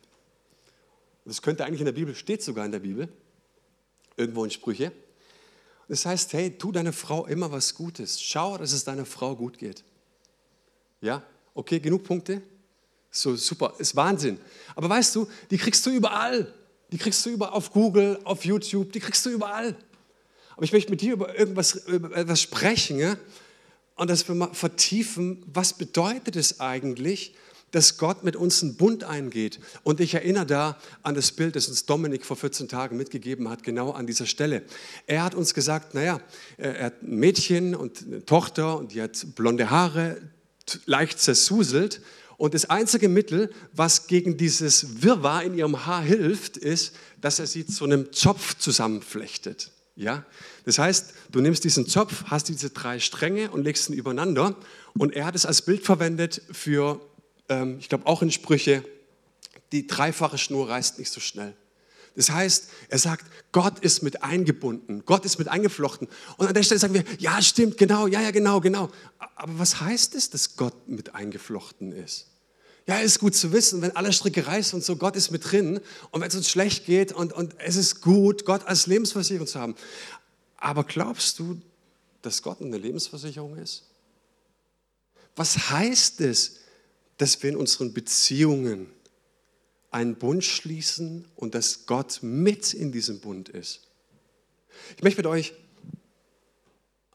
Das 1.25 1.43
könnte 1.43 1.65
eigentlich 1.65 1.81
in 1.81 1.87
der 1.87 1.93
Bibel, 1.93 2.15
steht 2.15 2.43
sogar 2.43 2.65
in 2.65 2.73
der 2.73 2.79
Bibel, 2.81 3.09
irgendwo 4.17 4.45
in 4.45 4.51
Sprüche. 4.51 4.93
Das 5.89 6.05
heißt, 6.05 6.33
hey, 6.33 6.57
tu 6.57 6.73
deiner 6.73 6.93
Frau 6.93 7.27
immer 7.27 7.51
was 7.51 7.75
Gutes. 7.75 8.21
Schau, 8.21 8.59
dass 8.59 8.73
es 8.73 8.85
deiner 8.85 9.07
Frau 9.07 9.37
gut 9.37 9.59
geht. 9.59 9.85
Ja, 11.01 11.23
okay, 11.55 11.81
genug 11.81 12.05
Punkte? 12.05 12.43
So 13.11 13.37
super, 13.37 13.75
ist 13.79 13.97
Wahnsinn. 13.97 14.39
Aber 14.75 14.89
weißt 14.89 15.15
du, 15.17 15.29
die 15.51 15.59
kriegst 15.59 15.85
du 15.87 15.91
überall. 15.91 16.53
Die 16.93 16.99
kriegst 16.99 17.25
du 17.27 17.31
überall 17.31 17.53
auf 17.53 17.73
Google, 17.73 18.21
auf 18.25 18.45
YouTube, 18.45 18.93
die 18.93 19.01
kriegst 19.01 19.25
du 19.27 19.31
überall. 19.31 19.77
Aber 20.57 20.65
ich 20.65 20.73
möchte 20.73 20.91
mit 20.91 21.01
dir 21.01 21.13
über 21.13 21.39
irgendwas 21.39 21.75
über 21.87 22.17
etwas 22.17 22.41
sprechen 22.41 22.99
ja? 22.99 23.17
und 23.97 24.09
dass 24.09 24.27
wir 24.29 24.35
mal 24.35 24.55
vertiefen, 24.55 25.43
was 25.53 25.75
bedeutet 25.75 26.37
es 26.37 26.61
eigentlich, 26.61 27.35
dass 27.73 27.99
Gott 27.99 28.25
mit 28.25 28.37
uns 28.37 28.63
einen 28.63 28.77
Bund 28.77 29.05
eingeht. 29.05 29.61
Und 29.83 30.01
ich 30.01 30.15
erinnere 30.15 30.47
da 30.47 30.79
an 31.03 31.15
das 31.15 31.33
Bild, 31.33 31.57
das 31.57 31.69
uns 31.69 31.85
Dominik 31.85 32.25
vor 32.25 32.37
14 32.37 32.69
Tagen 32.69 32.97
mitgegeben 32.97 33.51
hat, 33.51 33.65
genau 33.65 33.91
an 33.91 34.07
dieser 34.07 34.27
Stelle. 34.27 34.63
Er 35.07 35.25
hat 35.25 35.35
uns 35.35 35.53
gesagt, 35.53 35.93
naja, 35.93 36.21
er 36.57 36.85
hat 36.85 37.03
ein 37.03 37.17
Mädchen 37.17 37.75
und 37.75 38.05
eine 38.07 38.25
Tochter 38.25 38.79
und 38.79 38.95
die 38.95 39.03
hat 39.03 39.35
blonde 39.35 39.69
Haare, 39.69 40.17
leicht 40.87 41.19
zersuselt. 41.21 42.01
Und 42.37 42.55
das 42.55 42.69
einzige 42.69 43.09
Mittel, 43.09 43.51
was 43.73 44.07
gegen 44.07 44.37
dieses 44.37 45.03
Wirrwarr 45.03 45.43
in 45.43 45.55
ihrem 45.55 45.87
Haar 45.87 46.03
hilft, 46.03 46.57
ist, 46.57 46.95
dass 47.21 47.39
er 47.39 47.47
sie 47.47 47.67
zu 47.67 47.85
einem 47.85 48.13
Zopf 48.13 48.57
zusammenflechtet. 48.59 49.73
Ja? 49.95 50.25
Das 50.65 50.79
heißt, 50.79 51.15
du 51.33 51.41
nimmst 51.41 51.65
diesen 51.65 51.87
Zopf, 51.87 52.25
hast 52.27 52.49
diese 52.49 52.71
drei 52.71 53.01
Stränge 53.01 53.51
und 53.51 53.65
legst 53.65 53.89
ihn 53.89 53.95
übereinander. 53.95 54.55
Und 54.99 55.15
er 55.15 55.25
hat 55.25 55.35
es 55.35 55.47
als 55.47 55.63
Bild 55.63 55.85
verwendet 55.85 56.43
für, 56.53 57.01
ähm, 57.49 57.79
ich 57.81 57.89
glaube 57.89 58.07
auch 58.07 58.23
in 58.23 58.31
Sprüche, 58.31 58.85
die 59.73 59.87
dreifache 59.87 60.39
Schnur 60.39 60.69
reißt 60.69 60.99
nicht 60.99 61.11
so 61.11 61.21
schnell. 61.21 61.55
Das 62.17 62.31
heißt, 62.31 62.69
er 62.89 62.99
sagt, 62.99 63.27
Gott 63.53 63.79
ist 63.81 64.03
mit 64.03 64.23
eingebunden, 64.23 65.05
Gott 65.05 65.27
ist 65.27 65.39
mit 65.39 65.49
eingeflochten. 65.49 66.09
Und 66.39 66.47
an 66.47 66.55
der 66.55 66.63
Stelle 66.63 66.81
sagen 66.81 66.95
wir, 66.95 67.05
ja, 67.19 67.43
stimmt, 67.43 67.77
genau, 67.77 68.07
ja, 68.07 68.23
ja, 68.23 68.31
genau, 68.31 68.61
genau. 68.61 68.91
Aber 69.37 69.59
was 69.59 69.83
heißt 69.83 70.15
es, 70.15 70.31
dass 70.31 70.57
Gott 70.57 70.89
mit 70.89 71.15
eingeflochten 71.15 71.93
ist? 71.93 72.29
Ja, 72.87 72.99
ist 72.99 73.19
gut 73.19 73.35
zu 73.35 73.53
wissen, 73.53 73.83
wenn 73.83 73.95
alle 73.97 74.13
Stricke 74.13 74.47
reißen 74.47 74.79
und 74.79 74.85
so, 74.85 74.97
Gott 74.97 75.15
ist 75.15 75.31
mit 75.31 75.51
drin. 75.51 75.81
Und 76.11 76.23
wenn 76.23 76.29
es 76.29 76.35
uns 76.35 76.49
schlecht 76.49 76.87
geht 76.87 77.13
und, 77.13 77.35
und 77.35 77.55
es 77.59 77.77
ist 77.77 78.01
gut, 78.01 78.47
Gott 78.47 78.65
als 78.67 78.87
Lebensversicherung 78.87 79.47
zu 79.47 79.61
haben. 79.61 79.75
Aber 80.57 80.85
glaubst 80.85 81.39
du, 81.39 81.61
dass 82.23 82.43
Gott 82.43 82.63
eine 82.63 82.79
Lebensversicherung 82.79 83.57
ist? 83.57 83.85
Was 85.35 85.71
heißt 85.71 86.23
es, 86.23 86.61
dass 87.19 87.43
wir 87.43 87.51
in 87.51 87.57
unseren 87.57 87.93
Beziehungen 87.93 88.89
einen 89.97 90.17
Bund 90.17 90.45
schließen 90.45 91.25
und 91.37 91.55
dass 91.55 91.87
Gott 91.87 92.19
mit 92.21 92.75
in 92.75 92.93
diesem 92.93 93.21
Bund 93.21 93.49
ist? 93.49 93.89
Ich 94.99 95.03
möchte 95.03 95.21
mit 95.21 95.27
euch 95.27 95.55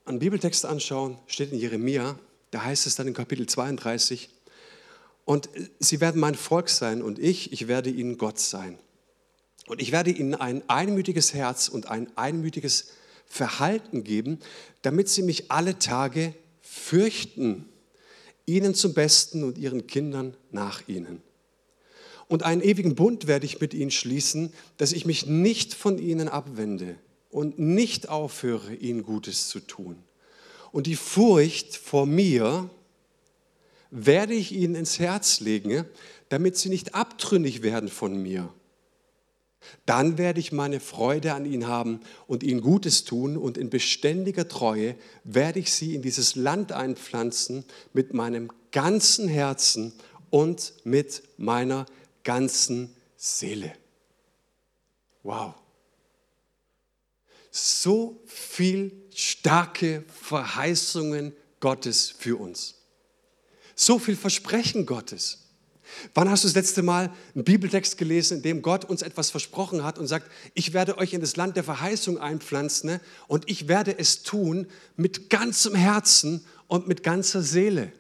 einen 0.04 0.18
Bibeltext 0.18 0.66
anschauen, 0.66 1.20
steht 1.28 1.52
in 1.52 1.60
Jeremia, 1.60 2.18
da 2.50 2.64
heißt 2.64 2.88
es 2.88 2.96
dann 2.96 3.06
in 3.06 3.14
Kapitel 3.14 3.46
32, 3.46 4.32
und 5.26 5.48
sie 5.80 6.02
werden 6.02 6.20
mein 6.20 6.34
Volk 6.34 6.70
sein 6.70 7.04
und 7.04 7.20
ich, 7.20 7.54
ich 7.54 7.68
werde 7.68 7.92
ihnen 7.92 8.18
Gott 8.18 8.40
sein. 8.40 8.80
Und 9.68 9.80
ich 9.80 9.92
werde 9.92 10.10
ihnen 10.10 10.34
ein 10.34 10.68
einmütiges 10.68 11.36
Herz 11.36 11.68
und 11.68 11.88
ein 11.88 12.12
einmütiges 12.18 12.94
Verhalten 13.28 14.04
geben, 14.04 14.40
damit 14.82 15.08
sie 15.08 15.22
mich 15.22 15.52
alle 15.52 15.78
Tage 15.78 16.34
fürchten, 16.62 17.70
ihnen 18.48 18.74
zum 18.74 18.96
Besten 18.96 19.44
und 19.44 19.60
ihren 19.60 19.86
Kindern 19.86 20.36
nach 20.50 20.88
ihnen. 20.88 21.22
Und 22.32 22.44
einen 22.44 22.62
ewigen 22.62 22.96
Bund 22.96 23.28
werde 23.28 23.46
ich 23.46 23.60
mit 23.60 23.74
ihnen 23.74 23.92
schließen, 23.92 24.54
dass 24.78 24.94
ich 24.94 25.06
mich 25.06 25.26
nicht 25.26 25.74
von 25.74 25.98
ihnen 25.98 26.30
abwende 26.30 26.96
und 27.30 27.60
nicht 27.60 28.08
aufhöre, 28.08 28.74
ihnen 28.74 29.04
Gutes 29.04 29.50
zu 29.50 29.60
tun. 29.60 29.98
Und 30.72 30.88
die 30.88 30.96
Furcht 30.96 31.76
vor 31.76 32.06
mir, 32.06 32.70
werde 33.90 34.34
ich 34.34 34.54
ihnen 34.54 34.76
ins 34.76 34.98
Herz 34.98 35.42
legen, 35.42 35.84
damit 36.30 36.56
sie 36.56 36.70
nicht 36.70 36.96
abtrünnig 36.96 37.64
werden 37.64 37.90
von 37.90 38.16
mir. 38.16 38.48
Dann 39.86 40.18
werde 40.18 40.40
ich 40.40 40.54
meine 40.54 40.80
Freude 40.80 41.34
an 41.34 41.44
ihnen 41.44 41.68
haben 41.68 42.00
und 42.28 42.44
ihnen 42.44 42.62
Gutes 42.62 43.04
tun 43.04 43.36
und 43.36 43.58
in 43.58 43.70
beständiger 43.70 44.48
Treue 44.48 44.96
werde 45.26 45.60
ich 45.60 45.74
sie 45.74 45.96
in 45.96 46.02
dieses 46.02 46.38
Land 46.38 46.72
einpflanzen 46.72 47.66
mit 47.92 48.14
meinem 48.14 48.50
ganzen 48.72 49.28
Herzen 49.28 49.92
und 50.30 50.74
mit 50.86 51.24
meiner 51.36 51.86
ganzen 52.24 52.96
Seele. 53.16 53.74
Wow. 55.24 55.56
So 57.52 58.24
viel 58.26 58.92
starke 59.14 60.04
Verheißungen 60.08 61.34
Gottes 61.60 62.10
für 62.18 62.40
uns. 62.40 62.76
So 63.76 64.00
viel 64.00 64.16
Versprechen 64.16 64.86
Gottes. 64.86 65.42
Wann 66.14 66.30
hast 66.30 66.44
du 66.44 66.48
das 66.48 66.56
letzte 66.56 66.84
Mal 66.84 67.12
einen 67.36 67.44
Bibeltext 67.44 67.98
gelesen, 67.98 68.38
in 68.38 68.44
dem 68.44 68.62
Gott 68.62 68.86
uns 68.86 69.02
etwas 69.02 69.30
versprochen 69.30 69.84
hat 69.84 70.00
und 70.00 70.08
sagt, 70.08 70.32
ich 70.54 70.74
werde 70.74 70.98
euch 70.98 71.14
in 71.14 71.22
das 71.22 71.36
Land 71.36 71.58
der 71.58 71.64
Verheißung 71.64 72.18
einpflanzen 72.18 72.92
ne? 72.92 73.02
und 73.28 73.50
ich 73.50 73.68
werde 73.68 73.98
es 73.98 74.24
tun 74.24 74.68
mit 74.96 75.30
ganzem 75.30 75.76
Herzen 75.76 76.46
und 76.68 76.88
mit 76.88 77.04
ganzer 77.04 77.42
Seele. 77.42 77.92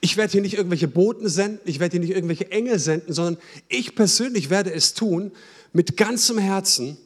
Ich 0.00 0.16
werde 0.16 0.32
hier 0.32 0.42
nicht 0.42 0.54
irgendwelche 0.54 0.88
Boten 0.88 1.28
senden, 1.28 1.60
ich 1.64 1.80
werde 1.80 1.92
hier 1.92 2.00
nicht 2.00 2.14
irgendwelche 2.14 2.50
Engel 2.50 2.78
senden, 2.78 3.12
sondern 3.12 3.38
ich 3.68 3.94
persönlich 3.94 4.50
werde 4.50 4.72
es 4.72 4.94
tun 4.94 5.32
mit 5.72 5.96
ganzem 5.96 6.38
Herzen 6.38 6.98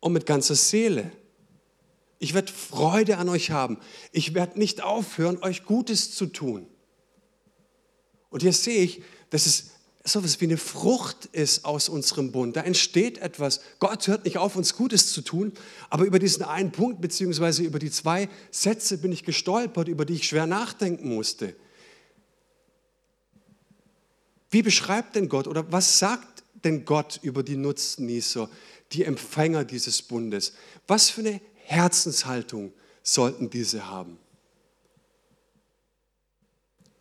und 0.00 0.12
mit 0.12 0.26
ganzer 0.26 0.54
Seele. 0.54 1.10
Ich 2.18 2.34
werde 2.34 2.52
Freude 2.52 3.18
an 3.18 3.28
euch 3.28 3.50
haben. 3.50 3.78
Ich 4.12 4.34
werde 4.34 4.58
nicht 4.58 4.82
aufhören, 4.82 5.42
euch 5.42 5.64
Gutes 5.64 6.14
zu 6.14 6.26
tun. 6.26 6.66
Und 8.30 8.40
hier 8.40 8.52
sehe 8.52 8.82
ich, 8.82 9.02
dass 9.30 9.46
es 9.46 9.70
so 10.04 10.18
etwas 10.18 10.40
wie 10.40 10.46
eine 10.46 10.56
Frucht 10.56 11.26
ist 11.32 11.64
aus 11.64 11.88
unserem 11.88 12.30
Bund. 12.30 12.56
Da 12.56 12.62
entsteht 12.62 13.18
etwas. 13.18 13.60
Gott 13.78 14.06
hört 14.06 14.24
nicht 14.24 14.36
auf, 14.38 14.56
uns 14.56 14.76
Gutes 14.76 15.12
zu 15.12 15.22
tun, 15.22 15.52
aber 15.88 16.04
über 16.04 16.18
diesen 16.18 16.42
einen 16.42 16.72
Punkt, 16.72 17.00
beziehungsweise 17.00 17.62
über 17.62 17.78
die 17.78 17.90
zwei 17.90 18.28
Sätze 18.50 18.98
bin 18.98 19.12
ich 19.12 19.24
gestolpert, 19.24 19.88
über 19.88 20.04
die 20.04 20.14
ich 20.14 20.26
schwer 20.26 20.46
nachdenken 20.46 21.14
musste. 21.14 21.54
Wie 24.54 24.62
beschreibt 24.62 25.16
denn 25.16 25.28
Gott 25.28 25.48
oder 25.48 25.72
was 25.72 25.98
sagt 25.98 26.44
denn 26.62 26.84
Gott 26.84 27.18
über 27.22 27.42
die 27.42 27.56
Nutznießer, 27.56 28.48
die 28.92 29.02
Empfänger 29.02 29.64
dieses 29.64 30.00
Bundes? 30.00 30.52
Was 30.86 31.10
für 31.10 31.22
eine 31.22 31.40
Herzenshaltung 31.56 32.72
sollten 33.02 33.50
diese 33.50 33.88
haben? 33.88 34.16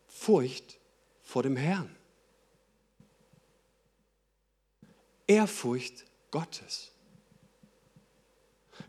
Furcht 0.07 0.79
vor 1.21 1.43
dem 1.43 1.55
Herrn. 1.55 1.95
Ehrfurcht 5.27 6.05
Gottes. 6.31 6.89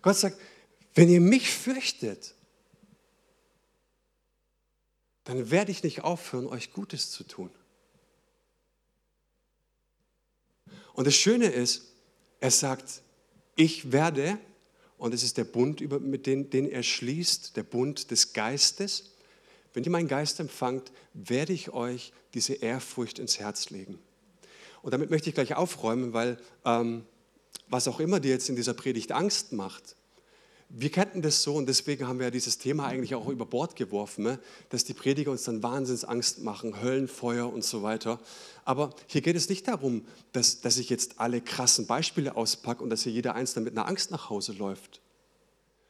Gott 0.01 0.17
sagt, 0.17 0.41
wenn 0.95 1.11
ihr 1.11 1.21
mich 1.21 1.51
fürchtet, 1.51 2.35
dann 5.25 5.51
werde 5.51 5.71
ich 5.71 5.83
nicht 5.83 6.03
aufhören, 6.03 6.47
euch 6.47 6.73
Gutes 6.73 7.11
zu 7.11 7.25
tun. 7.25 7.51
Und 10.95 11.07
das 11.07 11.15
Schöne 11.15 11.49
ist, 11.49 11.93
er 12.41 12.51
sagt, 12.51 13.03
ich 13.57 13.93
werde 13.93 14.39
und 14.97 15.13
es 15.13 15.23
ist 15.23 15.37
der 15.37 15.45
Bund, 15.45 15.81
mit 16.03 16.27
dem, 16.27 16.51
den 16.51 16.71
er 16.71 16.83
schließt, 16.83 17.57
der 17.57 17.65
Bund 17.65 18.11
des 18.11 18.33
Geistes. 18.33 19.13
Wenn 19.75 19.85
ihr 19.85 19.91
meinen 19.91 20.09
Geist 20.09 20.41
empfangt, 20.41 20.93
werde 21.13 21.53
ich 21.53 21.71
euch 21.71 22.13
diese 22.33 22.55
Ehrfurcht 22.55 23.19
ins 23.19 23.39
Herz 23.39 23.71
legen. 23.71 23.99
Und 24.83 24.93
damit 24.93 25.11
möchte 25.11 25.29
ich 25.29 25.35
gleich 25.35 25.55
aufräumen, 25.55 26.13
weil 26.13 26.39
ähm, 26.65 27.05
was 27.69 27.89
auch 27.89 28.01
immer 28.01 28.21
dir 28.21 28.31
jetzt 28.31 28.49
in 28.49 28.57
dieser 28.57 28.75
Predigt 28.75 29.13
Angst 29.13 29.53
macht, 29.53 29.97
wir 30.69 30.91
kannten 30.91 31.23
das 31.23 31.43
so 31.43 31.55
und 31.55 31.67
deswegen 31.67 32.09
haben 32.09 32.19
wir 32.19 32.31
dieses 32.31 32.59
Thema 32.59 32.87
eigentlich 32.87 33.15
auch 33.15 33.29
über 33.29 33.47
Bord 33.47 33.77
geworfen, 33.77 34.25
ne? 34.25 34.39
dass 34.71 34.85
die 34.85 34.95
Prediger 34.95 35.31
uns 35.31 35.45
dann 35.45 35.63
Wahnsinnsangst 35.63 36.43
machen, 36.43 36.83
Höllenfeuer 36.83 37.53
und 37.53 37.65
so 37.65 37.83
weiter. 37.83 38.21
Aber 38.65 38.91
hier 39.07 39.21
geht 39.21 39.37
es 39.37 39.49
nicht 39.49 39.69
darum, 39.69 40.07
dass, 40.33 40.61
dass 40.61 40.79
ich 40.79 40.91
jetzt 40.91 41.21
alle 41.21 41.41
krassen 41.41 41.87
Beispiele 41.87 42.37
auspacke 42.37 42.83
und 42.83 42.91
dass 42.91 43.03
hier 43.03 43.13
jeder 43.13 43.35
Einzelne 43.35 43.65
mit 43.65 43.77
einer 43.77 43.87
Angst 43.87 44.11
nach 44.11 44.31
Hause 44.31 44.53
läuft, 44.53 45.01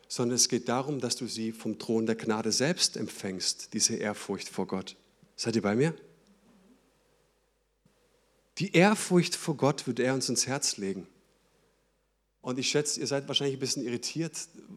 sondern 0.08 0.36
es 0.36 0.48
geht 0.48 0.68
darum, 0.68 1.00
dass 1.00 1.16
du 1.16 1.26
sie 1.26 1.52
vom 1.52 1.78
Thron 1.78 2.06
der 2.06 2.16
Gnade 2.16 2.52
selbst 2.52 2.96
empfängst, 2.96 3.72
diese 3.72 3.96
Ehrfurcht 3.96 4.48
vor 4.48 4.66
Gott. 4.66 4.96
Seid 5.36 5.56
ihr 5.56 5.62
bei 5.62 5.74
mir? 5.74 5.94
Die 8.58 8.72
Ehrfurcht 8.72 9.34
vor 9.34 9.56
Gott 9.56 9.86
wird 9.86 9.98
er 9.98 10.14
uns 10.14 10.28
ins 10.28 10.46
Herz 10.46 10.76
legen. 10.76 11.08
Und 12.44 12.58
ich 12.58 12.68
schätze, 12.68 13.00
ihr 13.00 13.06
seid 13.06 13.26
wahrscheinlich 13.26 13.56
ein 13.56 13.60
bisschen 13.60 13.84
irritiert. 13.84 14.32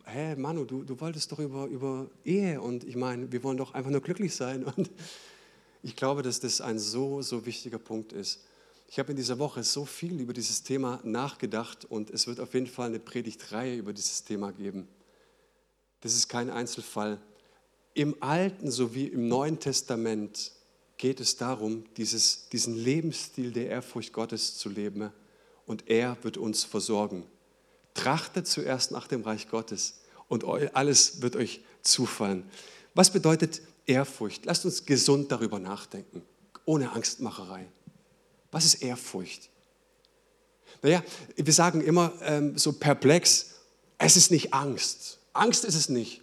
Hä, 0.06 0.38
Manu, 0.38 0.64
du, 0.64 0.84
du 0.84 0.98
wolltest 1.02 1.34
doch 1.34 1.40
über, 1.40 1.66
über 1.66 2.10
Ehe 2.24 2.62
und 2.62 2.86
ich 2.86 2.96
meine, 2.96 3.30
wir 3.30 3.44
wollen 3.44 3.58
doch 3.58 3.74
einfach 3.74 3.92
nur 3.92 4.00
glücklich 4.00 4.34
sein. 4.34 4.64
Und 4.78 4.90
ich 5.84 5.98
glaube, 5.98 6.22
dass 6.22 6.40
das 6.40 6.62
ein 6.62 6.80
so, 6.80 7.22
so 7.22 7.46
wichtiger 7.46 7.78
Punkt 7.78 8.14
ist. 8.14 8.46
Ich 8.88 9.00
habe 9.00 9.12
in 9.12 9.18
dieser 9.18 9.38
Woche 9.38 9.66
so 9.66 9.84
viel 9.84 10.22
über 10.22 10.32
dieses 10.32 10.64
Thema 10.64 11.02
nachgedacht 11.04 11.84
und 11.84 12.10
es 12.10 12.26
wird 12.26 12.40
auf 12.40 12.54
jeden 12.54 12.68
Fall 12.68 12.88
eine 12.88 13.00
Predigtreihe 13.00 13.76
über 13.76 13.92
dieses 13.92 14.24
Thema 14.24 14.54
geben. 14.54 14.88
Das 16.00 16.14
ist 16.14 16.30
kein 16.30 16.50
Einzelfall. 16.50 17.20
Im 17.94 18.16
Alten 18.22 18.72
sowie 18.72 19.08
im 19.08 19.28
Neuen 19.28 19.60
Testament 19.60 20.54
geht 20.98 21.20
es 21.20 21.36
darum, 21.36 21.84
dieses, 21.98 22.48
diesen 22.48 22.78
Lebensstil 22.78 23.52
der 23.52 23.68
Ehrfurcht 23.68 24.14
Gottes 24.14 24.58
zu 24.58 24.70
leben 24.70 25.12
und 25.66 25.90
er 25.90 26.18
wird 26.24 26.38
uns 26.38 26.64
versorgen. 26.64 27.26
Trachtet 27.98 28.48
zuerst 28.48 28.92
nach 28.92 29.08
dem 29.08 29.24
Reich 29.24 29.50
Gottes 29.50 30.02
und 30.28 30.44
alles 30.46 31.22
wird 31.22 31.36
euch 31.36 31.62
zufallen. 31.82 32.50
Was 32.94 33.12
bedeutet 33.12 33.62
Ehrfurcht? 33.88 34.46
Lasst 34.46 34.66
uns 34.66 34.86
gesund 34.86 35.32
darüber 35.32 35.60
nachdenken. 35.60 36.22
ohne 36.66 36.92
Angstmacherei. 36.92 37.66
Was 38.52 38.66
ist 38.66 38.76
Ehrfurcht? 38.76 39.50
Naja, 40.82 41.04
wir 41.36 41.54
sagen 41.54 41.82
immer 41.82 42.14
ähm, 42.22 42.58
so 42.58 42.74
perplex, 42.74 43.56
es 43.98 44.16
ist 44.16 44.32
nicht 44.32 44.54
Angst. 44.54 45.20
Angst 45.34 45.66
ist 45.66 45.76
es 45.76 45.90
nicht. 45.90 46.22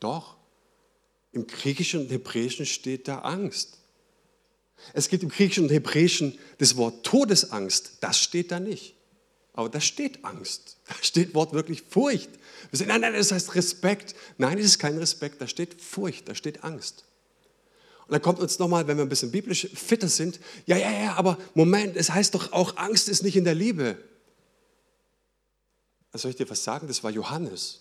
Doch, 0.00 0.36
im 1.32 1.46
Griechischen 1.46 2.00
und 2.00 2.10
Hebräischen 2.10 2.66
steht 2.66 3.08
da 3.08 3.20
Angst. 3.20 3.78
Es 4.94 5.08
gibt 5.08 5.22
im 5.22 5.28
Griechischen 5.28 5.64
und 5.64 5.70
Hebräischen 5.70 6.38
das 6.58 6.76
Wort 6.76 7.04
Todesangst, 7.04 7.98
das 8.00 8.18
steht 8.18 8.50
da 8.50 8.58
nicht. 8.58 8.95
Aber 9.56 9.70
da 9.70 9.80
steht 9.80 10.24
Angst. 10.24 10.76
Da 10.86 10.94
steht 11.00 11.34
wortwörtlich 11.34 11.82
Furcht. 11.82 12.30
Wir 12.70 12.78
sagen, 12.78 12.90
nein, 12.90 13.00
nein, 13.00 13.14
das 13.14 13.32
heißt 13.32 13.54
Respekt. 13.54 14.14
Nein, 14.38 14.58
es 14.58 14.66
ist 14.66 14.78
kein 14.78 14.98
Respekt, 14.98 15.40
da 15.40 15.48
steht 15.48 15.80
Furcht, 15.80 16.28
da 16.28 16.34
steht 16.34 16.62
Angst. 16.62 17.04
Und 18.06 18.12
dann 18.12 18.22
kommt 18.22 18.38
uns 18.38 18.58
nochmal, 18.58 18.86
wenn 18.86 18.98
wir 18.98 19.04
ein 19.04 19.08
bisschen 19.08 19.32
biblisch 19.32 19.66
fitter 19.74 20.08
sind, 20.08 20.38
ja, 20.66 20.76
ja, 20.76 20.92
ja, 20.92 21.14
aber 21.14 21.38
Moment, 21.54 21.96
es 21.96 22.10
heißt 22.10 22.34
doch 22.34 22.52
auch, 22.52 22.76
Angst 22.76 23.08
ist 23.08 23.24
nicht 23.24 23.36
in 23.36 23.44
der 23.44 23.54
Liebe. 23.54 23.96
Was 26.12 26.22
soll 26.22 26.30
ich 26.30 26.36
dir 26.36 26.48
was 26.48 26.62
sagen? 26.62 26.86
Das 26.86 27.02
war 27.02 27.10
Johannes. 27.10 27.80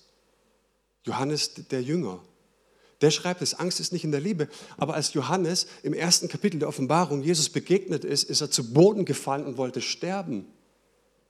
Johannes 1.03 1.53
der 1.70 1.84
Jünger. 1.84 2.24
Der 3.01 3.12
schreibt 3.12 3.41
es, 3.41 3.53
Angst 3.53 3.79
ist 3.79 3.91
nicht 3.91 4.05
in 4.05 4.12
der 4.12 4.22
Liebe. 4.22 4.48
Aber 4.77 4.94
als 4.96 5.13
Johannes 5.13 5.67
im 5.84 5.94
ersten 5.94 6.27
Kapitel 6.29 6.60
der 6.60 6.70
Offenbarung 6.70 7.22
Jesus 7.22 7.50
begegnet 7.50 8.05
ist, 8.05 8.24
ist 8.24 8.41
er 8.41 8.50
zu 8.50 8.74
Boden 8.74 9.05
gefallen 9.05 9.46
und 9.46 9.58
wollte 9.58 9.82
sterben, 9.82 10.48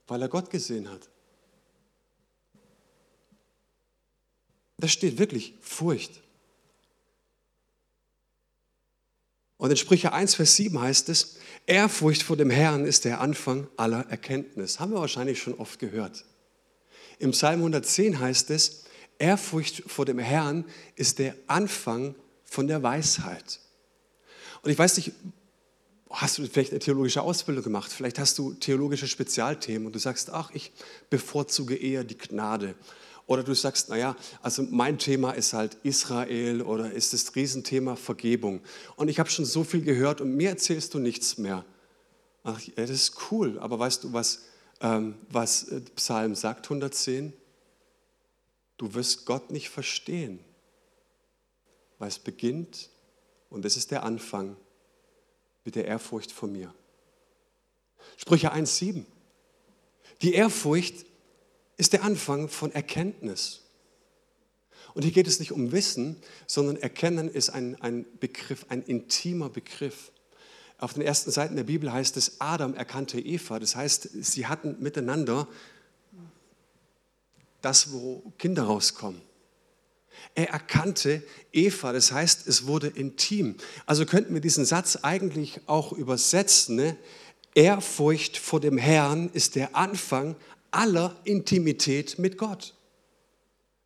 weil 0.06 0.22
er 0.22 0.28
Gott 0.28 0.50
gesehen 0.50 0.90
hat. 0.90 1.08
Da 4.78 4.88
steht 4.88 5.18
wirklich 5.18 5.54
Furcht. 5.60 6.20
Und 9.58 9.70
in 9.70 9.76
Sprüche 9.76 10.12
1, 10.12 10.34
Vers 10.34 10.56
7 10.56 10.78
heißt 10.78 11.08
es, 11.08 11.38
Ehrfurcht 11.66 12.22
vor 12.22 12.36
dem 12.36 12.50
Herrn 12.50 12.84
ist 12.84 13.04
der 13.04 13.20
Anfang 13.20 13.68
aller 13.76 14.06
Erkenntnis. 14.10 14.78
Haben 14.78 14.92
wir 14.92 15.00
wahrscheinlich 15.00 15.40
schon 15.40 15.54
oft 15.54 15.78
gehört. 15.78 16.24
Im 17.18 17.30
Psalm 17.30 17.60
110 17.60 18.20
heißt 18.20 18.50
es, 18.50 18.84
Ehrfurcht 19.18 19.82
vor 19.86 20.04
dem 20.04 20.18
Herrn 20.18 20.66
ist 20.94 21.18
der 21.18 21.34
Anfang 21.46 22.14
von 22.44 22.66
der 22.68 22.82
Weisheit. 22.82 23.60
Und 24.62 24.70
ich 24.70 24.78
weiß 24.78 24.98
nicht, 24.98 25.12
hast 26.10 26.38
du 26.38 26.46
vielleicht 26.46 26.70
eine 26.70 26.78
theologische 26.78 27.22
Ausbildung 27.22 27.64
gemacht? 27.64 27.92
Vielleicht 27.92 28.18
hast 28.18 28.38
du 28.38 28.54
theologische 28.54 29.08
Spezialthemen 29.08 29.86
und 29.86 29.94
du 29.94 29.98
sagst, 29.98 30.30
ach, 30.30 30.50
ich 30.52 30.72
bevorzuge 31.10 31.76
eher 31.76 32.04
die 32.04 32.16
Gnade. 32.16 32.74
Oder 33.26 33.42
du 33.42 33.54
sagst, 33.54 33.88
naja, 33.88 34.14
also 34.40 34.62
mein 34.62 34.98
Thema 34.98 35.32
ist 35.32 35.52
halt 35.52 35.76
Israel 35.82 36.62
oder 36.62 36.92
ist 36.92 37.12
das 37.12 37.34
Riesenthema 37.34 37.96
Vergebung. 37.96 38.60
Und 38.94 39.08
ich 39.08 39.18
habe 39.18 39.28
schon 39.28 39.44
so 39.44 39.64
viel 39.64 39.82
gehört 39.82 40.20
und 40.20 40.36
mir 40.36 40.50
erzählst 40.50 40.94
du 40.94 41.00
nichts 41.00 41.36
mehr. 41.36 41.64
Ach, 42.44 42.60
das 42.76 42.90
ist 42.90 43.32
cool, 43.32 43.58
aber 43.58 43.80
weißt 43.80 44.04
du, 44.04 44.12
was, 44.12 44.44
ähm, 44.80 45.16
was 45.28 45.64
äh, 45.64 45.80
Psalm 45.96 46.36
sagt, 46.36 46.66
110? 46.66 47.32
Du 48.76 48.94
wirst 48.94 49.26
Gott 49.26 49.50
nicht 49.50 49.70
verstehen, 49.70 50.38
weil 51.98 52.08
es 52.08 52.20
beginnt, 52.20 52.90
und 53.50 53.64
das 53.64 53.76
ist 53.76 53.90
der 53.90 54.04
Anfang, 54.04 54.56
mit 55.66 55.74
der 55.74 55.84
Ehrfurcht 55.84 56.32
vor 56.32 56.48
mir. 56.48 56.72
Sprüche 58.16 58.54
1,7. 58.54 59.04
Die 60.22 60.32
Ehrfurcht 60.32 61.04
ist 61.76 61.92
der 61.92 62.02
Anfang 62.04 62.48
von 62.48 62.72
Erkenntnis. 62.72 63.62
Und 64.94 65.02
hier 65.02 65.12
geht 65.12 65.26
es 65.26 65.40
nicht 65.40 65.52
um 65.52 65.72
Wissen, 65.72 66.16
sondern 66.46 66.76
Erkennen 66.78 67.28
ist 67.28 67.50
ein, 67.50 67.78
ein 67.82 68.06
Begriff, 68.18 68.64
ein 68.70 68.82
intimer 68.82 69.50
Begriff. 69.50 70.10
Auf 70.78 70.94
den 70.94 71.02
ersten 71.02 71.30
Seiten 71.30 71.56
der 71.56 71.64
Bibel 71.64 71.92
heißt 71.92 72.16
es, 72.16 72.40
Adam 72.40 72.74
erkannte 72.74 73.20
Eva. 73.20 73.58
Das 73.58 73.76
heißt, 73.76 74.08
sie 74.22 74.46
hatten 74.46 74.76
miteinander 74.78 75.48
das, 77.60 77.92
wo 77.92 78.32
Kinder 78.38 78.62
rauskommen. 78.62 79.20
Er 80.34 80.50
erkannte 80.50 81.22
Eva, 81.52 81.92
das 81.92 82.12
heißt, 82.12 82.46
es 82.46 82.66
wurde 82.66 82.88
intim. 82.88 83.56
Also 83.86 84.04
könnten 84.04 84.34
wir 84.34 84.40
diesen 84.40 84.64
Satz 84.64 84.96
eigentlich 85.02 85.60
auch 85.66 85.92
übersetzen. 85.92 86.76
Ne? 86.76 86.96
Ehrfurcht 87.54 88.36
vor 88.36 88.60
dem 88.60 88.76
Herrn 88.76 89.30
ist 89.32 89.54
der 89.54 89.74
Anfang 89.74 90.36
aller 90.70 91.16
Intimität 91.24 92.18
mit 92.18 92.36
Gott. 92.36 92.74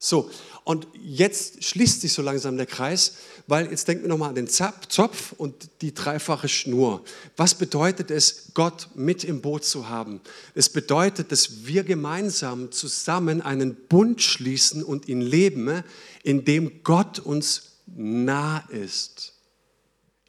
So, 0.03 0.31
und 0.65 0.89
jetzt 0.95 1.63
schließt 1.63 2.01
sich 2.01 2.15
so 2.15 2.23
langsam 2.23 2.57
der 2.57 2.65
Kreis, 2.65 3.17
weil 3.47 3.71
jetzt 3.71 3.87
denken 3.87 4.05
wir 4.05 4.09
nochmal 4.09 4.31
an 4.31 4.35
den 4.35 4.49
Zopf 4.49 5.33
und 5.37 5.69
die 5.83 5.93
dreifache 5.93 6.49
Schnur. 6.49 7.05
Was 7.37 7.55
bedeutet 7.55 8.11
es, 8.11 8.53
Gott 8.55 8.89
mit 8.95 9.25
im 9.25 9.43
Boot 9.43 9.63
zu 9.63 9.91
haben? 9.91 10.23
Es 10.55 10.71
bedeutet, 10.71 11.31
dass 11.33 11.67
wir 11.67 11.85
gemeinsam 11.85 12.73
zusammen 12.73 13.43
einen 13.43 13.75
Bund 13.75 14.23
schließen 14.23 14.83
und 14.83 15.07
ihn 15.07 15.21
leben, 15.21 15.85
in 16.23 16.45
dem 16.45 16.83
Gott 16.83 17.19
uns 17.19 17.81
nah 17.87 18.59
ist, 18.69 19.35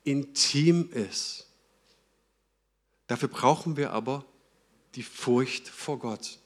intim 0.04 0.90
ist. 0.92 1.48
Dafür 3.08 3.28
brauchen 3.28 3.78
wir 3.78 3.92
aber 3.92 4.26
die 4.96 5.04
Furcht 5.04 5.68
vor 5.68 6.00
Gott. 6.00 6.40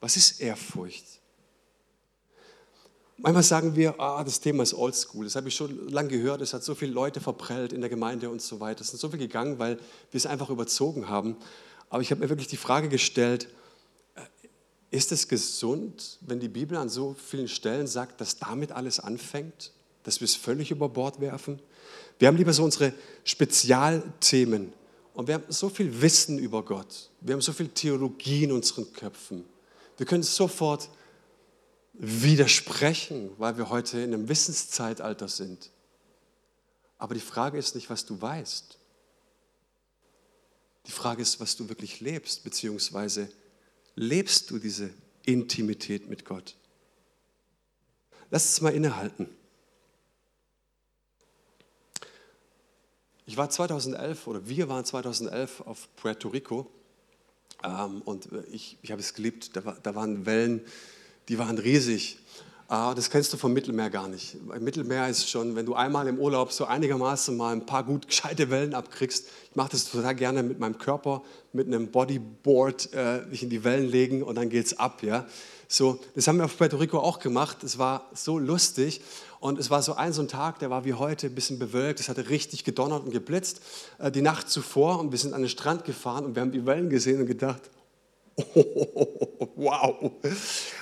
Was 0.00 0.16
ist 0.16 0.40
Ehrfurcht? 0.40 1.20
Manchmal 3.18 3.42
sagen 3.44 3.76
wir, 3.76 4.00
ah, 4.00 4.24
das 4.24 4.40
Thema 4.40 4.64
ist 4.64 4.74
oldschool. 4.74 5.24
Das 5.24 5.36
habe 5.36 5.46
ich 5.46 5.54
schon 5.54 5.88
lange 5.90 6.08
gehört. 6.08 6.40
Es 6.40 6.54
hat 6.54 6.64
so 6.64 6.74
viele 6.74 6.92
Leute 6.92 7.20
verprellt 7.20 7.72
in 7.72 7.80
der 7.80 7.90
Gemeinde 7.90 8.28
und 8.30 8.42
so 8.42 8.58
weiter. 8.58 8.80
Es 8.80 8.88
sind 8.88 8.98
so 8.98 9.08
viele 9.08 9.28
gegangen, 9.28 9.60
weil 9.60 9.76
wir 9.76 10.18
es 10.18 10.26
einfach 10.26 10.50
überzogen 10.50 11.08
haben. 11.08 11.36
Aber 11.88 12.02
ich 12.02 12.10
habe 12.10 12.20
mir 12.20 12.28
wirklich 12.30 12.48
die 12.48 12.56
Frage 12.56 12.88
gestellt, 12.88 13.48
ist 14.92 15.10
es 15.10 15.26
gesund, 15.26 16.18
wenn 16.20 16.38
die 16.38 16.48
Bibel 16.48 16.76
an 16.76 16.90
so 16.90 17.14
vielen 17.14 17.48
Stellen 17.48 17.86
sagt, 17.86 18.20
dass 18.20 18.36
damit 18.36 18.72
alles 18.72 19.00
anfängt, 19.00 19.72
dass 20.02 20.20
wir 20.20 20.26
es 20.26 20.36
völlig 20.36 20.70
über 20.70 20.88
Bord 20.90 21.18
werfen? 21.18 21.60
Wir 22.18 22.28
haben 22.28 22.36
lieber 22.36 22.52
so 22.52 22.62
unsere 22.62 22.92
Spezialthemen 23.24 24.74
und 25.14 25.28
wir 25.28 25.34
haben 25.34 25.44
so 25.48 25.70
viel 25.70 26.02
Wissen 26.02 26.38
über 26.38 26.62
Gott. 26.62 27.10
Wir 27.22 27.32
haben 27.32 27.40
so 27.40 27.54
viel 27.54 27.68
Theologie 27.68 28.44
in 28.44 28.52
unseren 28.52 28.92
Köpfen. 28.92 29.46
Wir 29.96 30.04
können 30.04 30.22
sofort 30.22 30.90
widersprechen, 31.94 33.30
weil 33.38 33.56
wir 33.56 33.70
heute 33.70 33.98
in 33.98 34.12
einem 34.12 34.28
Wissenszeitalter 34.28 35.28
sind. 35.28 35.70
Aber 36.98 37.14
die 37.14 37.20
Frage 37.20 37.56
ist 37.56 37.74
nicht, 37.74 37.88
was 37.88 38.04
du 38.04 38.20
weißt. 38.20 38.76
Die 40.86 40.92
Frage 40.92 41.22
ist, 41.22 41.40
was 41.40 41.56
du 41.56 41.70
wirklich 41.70 42.00
lebst, 42.00 42.44
beziehungsweise 42.44 43.30
lebst 43.94 44.50
du 44.50 44.58
diese 44.58 44.90
Intimität 45.24 46.08
mit 46.08 46.24
Gott? 46.24 46.56
Lass 48.30 48.46
uns 48.46 48.60
mal 48.62 48.74
innehalten. 48.74 49.28
Ich 53.26 53.36
war 53.36 53.50
2011 53.50 54.26
oder 54.26 54.48
wir 54.48 54.68
waren 54.68 54.84
2011 54.84 55.60
auf 55.62 55.88
Puerto 55.96 56.28
Rico 56.28 56.70
ähm, 57.62 58.02
und 58.02 58.28
ich, 58.50 58.78
ich 58.82 58.90
habe 58.90 59.00
es 59.00 59.14
geliebt. 59.14 59.56
Da, 59.56 59.64
war, 59.64 59.78
da 59.82 59.94
waren 59.94 60.26
Wellen, 60.26 60.62
die 61.28 61.38
waren 61.38 61.58
riesig. 61.58 62.18
Ah, 62.74 62.94
das 62.94 63.10
kennst 63.10 63.30
du 63.34 63.36
vom 63.36 63.52
Mittelmeer 63.52 63.90
gar 63.90 64.08
nicht. 64.08 64.34
Im 64.34 64.64
Mittelmeer 64.64 65.06
ist 65.06 65.28
schon, 65.28 65.56
wenn 65.56 65.66
du 65.66 65.74
einmal 65.74 66.08
im 66.08 66.18
Urlaub 66.18 66.52
so 66.52 66.64
einigermaßen 66.64 67.36
mal 67.36 67.52
ein 67.52 67.66
paar 67.66 67.84
gut 67.84 68.06
gescheite 68.08 68.48
Wellen 68.48 68.72
abkriegst. 68.72 69.26
Ich 69.50 69.56
mache 69.56 69.72
das 69.72 69.90
total 69.90 70.14
gerne 70.14 70.42
mit 70.42 70.58
meinem 70.58 70.78
Körper, 70.78 71.20
mit 71.52 71.66
einem 71.66 71.88
Bodyboard, 71.88 72.88
äh, 72.94 73.26
mich 73.26 73.42
in 73.42 73.50
die 73.50 73.62
Wellen 73.62 73.90
legen 73.90 74.22
und 74.22 74.36
dann 74.36 74.48
geht's 74.48 74.78
ab. 74.78 75.02
Ja? 75.02 75.26
So, 75.68 76.00
das 76.14 76.26
haben 76.26 76.38
wir 76.38 76.46
auf 76.46 76.56
Puerto 76.56 76.78
Rico 76.78 76.98
auch 76.98 77.18
gemacht. 77.18 77.62
Es 77.62 77.76
war 77.76 78.08
so 78.14 78.38
lustig. 78.38 79.02
Und 79.38 79.58
es 79.58 79.68
war 79.68 79.82
so 79.82 79.92
ein, 79.92 80.14
so 80.14 80.22
ein 80.22 80.28
Tag, 80.28 80.58
der 80.60 80.70
war 80.70 80.86
wie 80.86 80.94
heute, 80.94 81.26
ein 81.26 81.34
bisschen 81.34 81.58
bewölkt. 81.58 82.00
Es 82.00 82.08
hatte 82.08 82.30
richtig 82.30 82.64
gedonnert 82.64 83.04
und 83.04 83.10
geblitzt 83.10 83.60
äh, 83.98 84.10
die 84.10 84.22
Nacht 84.22 84.48
zuvor. 84.48 84.98
Und 84.98 85.12
wir 85.12 85.18
sind 85.18 85.34
an 85.34 85.42
den 85.42 85.50
Strand 85.50 85.84
gefahren 85.84 86.24
und 86.24 86.36
wir 86.36 86.40
haben 86.40 86.52
die 86.52 86.64
Wellen 86.64 86.88
gesehen 86.88 87.20
und 87.20 87.26
gedacht, 87.26 87.68
wow. 89.56 90.10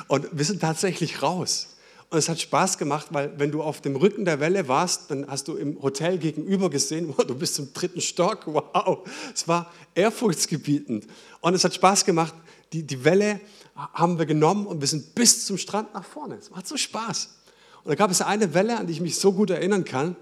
Und 0.07 0.29
wir 0.31 0.44
sind 0.44 0.61
tatsächlich 0.61 1.20
raus. 1.20 1.66
Und 2.11 2.18
es 2.18 2.29
hat 2.29 2.40
Spaß 2.40 2.77
gemacht, 2.77 3.07
weil 3.11 3.38
wenn 3.38 3.53
du 3.53 3.62
auf 3.62 3.81
dem 3.81 3.94
Rücken 3.94 4.25
der 4.25 4.40
Welle 4.40 4.66
warst, 4.66 5.12
dann 5.12 5.29
hast 5.29 5.46
du 5.46 5.57
im 5.57 5.81
Hotel 5.81 6.18
gegenüber 6.18 6.68
gesehen, 6.68 7.14
wow, 7.16 7.25
du 7.25 7.37
bist 7.37 7.57
im 7.61 7.73
dritten 7.73 8.01
Stock, 8.01 8.46
wow. 8.46 9.09
Es 9.33 9.46
war 9.46 9.73
ehrfurchtsgebietend. 9.94 11.07
Und 11.40 11.55
es 11.55 11.62
hat 11.62 11.73
Spaß 11.73 12.05
gemacht. 12.05 12.35
Die, 12.73 12.83
die 12.83 13.05
Welle 13.05 13.40
haben 13.77 14.18
wir 14.18 14.27
genommen 14.27 14.66
und 14.66 14.81
wir 14.81 14.88
sind 14.88 15.14
bis 15.14 15.46
zum 15.46 15.57
Strand 15.57 15.94
nach 15.94 16.05
vorne. 16.05 16.35
Es 16.35 16.51
macht 16.51 16.66
so 16.66 16.77
Spaß. 16.77 17.37
Und 17.85 17.90
da 17.90 17.94
gab 17.94 18.11
es 18.11 18.20
eine 18.20 18.55
Welle, 18.55 18.77
an 18.77 18.88
die 18.88 18.92
ich 18.92 19.01
mich 19.01 19.16
so 19.16 19.33
gut 19.33 19.51
erinnern 19.51 19.85
kann. 19.85 20.16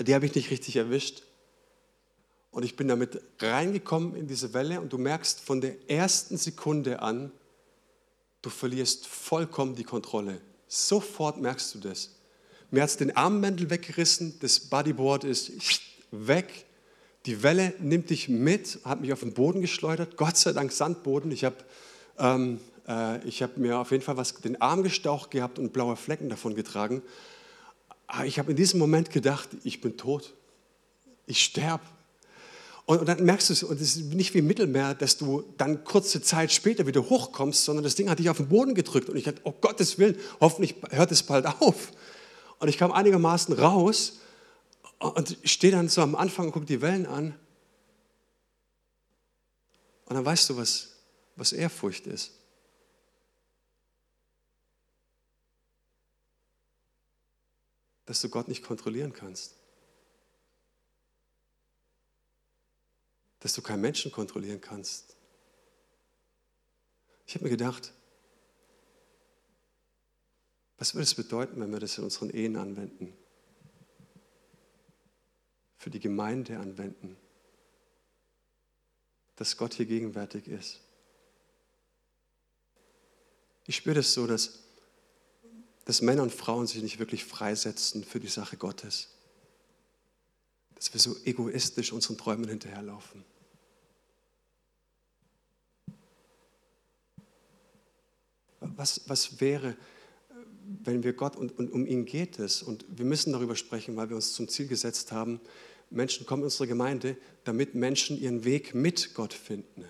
Die 0.00 0.14
habe 0.14 0.24
ich 0.24 0.34
nicht 0.34 0.50
richtig 0.50 0.76
erwischt. 0.76 1.24
Und 2.50 2.64
ich 2.64 2.74
bin 2.74 2.88
damit 2.88 3.20
reingekommen 3.38 4.16
in 4.16 4.26
diese 4.28 4.54
Welle 4.54 4.80
und 4.80 4.92
du 4.92 4.96
merkst 4.96 5.40
von 5.40 5.60
der 5.60 5.90
ersten 5.90 6.38
Sekunde 6.38 7.02
an, 7.02 7.32
du 8.40 8.48
verlierst 8.48 9.06
vollkommen 9.06 9.74
die 9.74 9.84
Kontrolle. 9.84 10.40
Sofort 10.74 11.40
merkst 11.40 11.72
du 11.76 11.78
das. 11.78 12.10
Mir 12.72 12.82
hat 12.82 12.90
es 12.90 12.96
den 12.96 13.16
Armmäntel 13.16 13.70
weggerissen, 13.70 14.34
das 14.40 14.58
Bodyboard 14.58 15.22
ist 15.22 15.52
weg. 16.10 16.66
Die 17.26 17.44
Welle 17.44 17.74
nimmt 17.78 18.10
dich 18.10 18.28
mit, 18.28 18.80
hat 18.84 19.00
mich 19.00 19.12
auf 19.12 19.20
den 19.20 19.34
Boden 19.34 19.60
geschleudert. 19.60 20.16
Gott 20.16 20.36
sei 20.36 20.52
Dank 20.52 20.72
Sandboden. 20.72 21.30
Ich 21.30 21.44
habe 21.44 21.56
ähm, 22.18 22.58
äh, 22.88 23.18
hab 23.30 23.56
mir 23.56 23.78
auf 23.78 23.92
jeden 23.92 24.02
Fall 24.02 24.16
was, 24.16 24.34
den 24.34 24.60
Arm 24.60 24.82
gestaucht 24.82 25.30
gehabt 25.30 25.60
und 25.60 25.72
blaue 25.72 25.94
Flecken 25.94 26.28
davon 26.28 26.56
getragen. 26.56 27.02
Aber 28.08 28.26
ich 28.26 28.40
habe 28.40 28.50
in 28.50 28.56
diesem 28.56 28.80
Moment 28.80 29.10
gedacht, 29.10 29.50
ich 29.62 29.80
bin 29.80 29.96
tot. 29.96 30.34
Ich 31.26 31.40
sterbe. 31.40 31.84
Und, 32.86 33.08
dann 33.08 33.24
merkst 33.24 33.48
du 33.48 33.52
es, 33.54 33.62
und 33.62 33.80
es 33.80 33.96
ist 33.96 34.12
nicht 34.12 34.34
wie 34.34 34.38
im 34.38 34.46
Mittelmeer, 34.46 34.94
dass 34.94 35.16
du 35.16 35.44
dann 35.56 35.84
kurze 35.84 36.20
Zeit 36.20 36.52
später 36.52 36.86
wieder 36.86 37.08
hochkommst, 37.08 37.64
sondern 37.64 37.82
das 37.82 37.94
Ding 37.94 38.10
hat 38.10 38.18
dich 38.18 38.28
auf 38.28 38.36
den 38.36 38.48
Boden 38.48 38.74
gedrückt. 38.74 39.08
Und 39.08 39.16
ich 39.16 39.24
dachte, 39.24 39.40
oh 39.44 39.52
Gottes 39.52 39.98
Willen, 39.98 40.18
hoffentlich 40.40 40.74
hört 40.90 41.10
es 41.10 41.22
bald 41.22 41.46
auf. 41.46 41.92
Und 42.58 42.68
ich 42.68 42.76
kam 42.76 42.92
einigermaßen 42.92 43.54
raus 43.54 44.20
und 44.98 45.38
stehe 45.44 45.72
dann 45.72 45.88
so 45.88 46.02
am 46.02 46.14
Anfang 46.14 46.46
und 46.46 46.52
gucke 46.52 46.66
die 46.66 46.82
Wellen 46.82 47.06
an. 47.06 47.34
Und 50.04 50.16
dann 50.16 50.24
weißt 50.24 50.50
du, 50.50 50.56
was, 50.58 50.90
was 51.36 51.52
Ehrfurcht 51.52 52.06
ist. 52.06 52.32
Dass 58.04 58.20
du 58.20 58.28
Gott 58.28 58.48
nicht 58.48 58.62
kontrollieren 58.62 59.14
kannst. 59.14 59.54
Dass 63.44 63.52
du 63.52 63.60
keinen 63.60 63.82
Menschen 63.82 64.10
kontrollieren 64.10 64.62
kannst. 64.62 65.16
Ich 67.26 67.34
habe 67.34 67.44
mir 67.44 67.50
gedacht, 67.50 67.92
was 70.78 70.94
würde 70.94 71.02
es 71.02 71.14
bedeuten, 71.14 71.60
wenn 71.60 71.70
wir 71.70 71.78
das 71.78 71.98
in 71.98 72.04
unseren 72.04 72.30
Ehen 72.30 72.56
anwenden? 72.56 73.14
Für 75.76 75.90
die 75.90 76.00
Gemeinde 76.00 76.58
anwenden? 76.58 77.18
Dass 79.36 79.58
Gott 79.58 79.74
hier 79.74 79.84
gegenwärtig 79.84 80.48
ist. 80.48 80.80
Ich 83.66 83.76
spüre 83.76 83.96
das 83.96 84.14
so, 84.14 84.26
dass, 84.26 84.60
dass 85.84 86.00
Männer 86.00 86.22
und 86.22 86.32
Frauen 86.32 86.66
sich 86.66 86.82
nicht 86.82 86.98
wirklich 86.98 87.26
freisetzen 87.26 88.04
für 88.04 88.20
die 88.20 88.28
Sache 88.28 88.56
Gottes. 88.56 89.10
Dass 90.76 90.94
wir 90.94 91.00
so 91.00 91.14
egoistisch 91.26 91.92
unseren 91.92 92.16
Träumen 92.16 92.48
hinterherlaufen. 92.48 93.22
Was, 98.76 99.02
was 99.06 99.40
wäre, 99.40 99.76
wenn 100.82 101.02
wir 101.02 101.12
Gott 101.12 101.36
und, 101.36 101.58
und 101.58 101.72
um 101.72 101.86
ihn 101.86 102.04
geht 102.04 102.38
es 102.38 102.62
und 102.62 102.84
wir 102.88 103.04
müssen 103.04 103.32
darüber 103.32 103.56
sprechen, 103.56 103.96
weil 103.96 104.08
wir 104.08 104.16
uns 104.16 104.32
zum 104.32 104.48
Ziel 104.48 104.66
gesetzt 104.66 105.12
haben, 105.12 105.40
Menschen 105.90 106.26
kommen 106.26 106.42
in 106.42 106.46
unsere 106.46 106.66
Gemeinde, 106.66 107.16
damit 107.44 107.74
Menschen 107.74 108.20
ihren 108.20 108.44
Weg 108.44 108.74
mit 108.74 109.14
Gott 109.14 109.34
finden. 109.34 109.84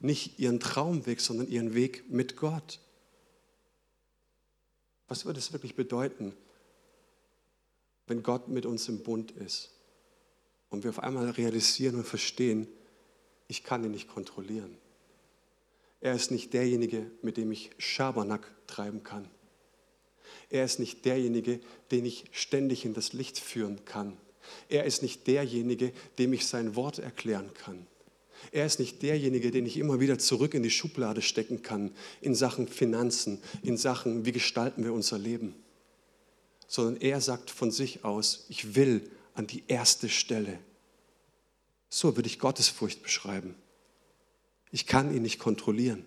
Nicht 0.00 0.38
ihren 0.38 0.60
Traumweg, 0.60 1.20
sondern 1.20 1.48
ihren 1.48 1.74
Weg 1.74 2.08
mit 2.10 2.36
Gott. 2.36 2.80
Was 5.08 5.24
würde 5.24 5.38
es 5.38 5.52
wirklich 5.52 5.74
bedeuten, 5.74 6.34
wenn 8.06 8.22
Gott 8.22 8.48
mit 8.48 8.64
uns 8.64 8.88
im 8.88 9.02
Bund 9.02 9.32
ist 9.32 9.70
und 10.70 10.84
wir 10.84 10.90
auf 10.90 11.00
einmal 11.00 11.28
realisieren 11.30 11.96
und 11.96 12.06
verstehen, 12.06 12.68
ich 13.48 13.64
kann 13.64 13.84
ihn 13.84 13.90
nicht 13.90 14.08
kontrollieren. 14.08 14.76
Er 16.00 16.14
ist 16.14 16.30
nicht 16.30 16.52
derjenige, 16.52 17.10
mit 17.22 17.36
dem 17.36 17.50
ich 17.50 17.70
Schabernack 17.78 18.54
treiben 18.66 19.02
kann. 19.02 19.28
Er 20.50 20.64
ist 20.64 20.78
nicht 20.78 21.04
derjenige, 21.04 21.60
den 21.90 22.04
ich 22.04 22.24
ständig 22.32 22.84
in 22.84 22.94
das 22.94 23.12
Licht 23.12 23.38
führen 23.38 23.84
kann. 23.84 24.16
Er 24.68 24.84
ist 24.84 25.02
nicht 25.02 25.26
derjenige, 25.26 25.92
dem 26.18 26.32
ich 26.32 26.46
sein 26.46 26.76
Wort 26.76 26.98
erklären 26.98 27.52
kann. 27.52 27.86
Er 28.52 28.66
ist 28.66 28.78
nicht 28.78 29.02
derjenige, 29.02 29.50
den 29.50 29.66
ich 29.66 29.76
immer 29.76 30.00
wieder 30.00 30.18
zurück 30.18 30.54
in 30.54 30.62
die 30.62 30.70
Schublade 30.70 31.22
stecken 31.22 31.62
kann 31.62 31.92
in 32.20 32.34
Sachen 32.34 32.68
Finanzen, 32.68 33.42
in 33.62 33.76
Sachen, 33.76 34.24
wie 34.24 34.32
gestalten 34.32 34.84
wir 34.84 34.92
unser 34.92 35.18
Leben. 35.18 35.54
Sondern 36.68 37.00
er 37.00 37.20
sagt 37.20 37.50
von 37.50 37.70
sich 37.70 38.04
aus, 38.04 38.46
ich 38.48 38.74
will 38.74 39.10
an 39.34 39.46
die 39.46 39.64
erste 39.66 40.08
Stelle. 40.08 40.58
So 41.88 42.16
würde 42.16 42.28
ich 42.28 42.38
Gottesfurcht 42.38 43.02
beschreiben. 43.02 43.54
Ich 44.70 44.86
kann 44.86 45.14
ihn 45.14 45.22
nicht 45.22 45.38
kontrollieren. 45.38 46.04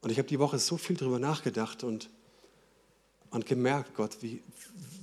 Und 0.00 0.10
ich 0.10 0.18
habe 0.18 0.28
die 0.28 0.38
Woche 0.38 0.58
so 0.58 0.76
viel 0.76 0.96
darüber 0.96 1.18
nachgedacht 1.18 1.84
und, 1.84 2.10
und 3.30 3.46
gemerkt, 3.46 3.94
Gott, 3.94 4.18
wie, 4.20 4.42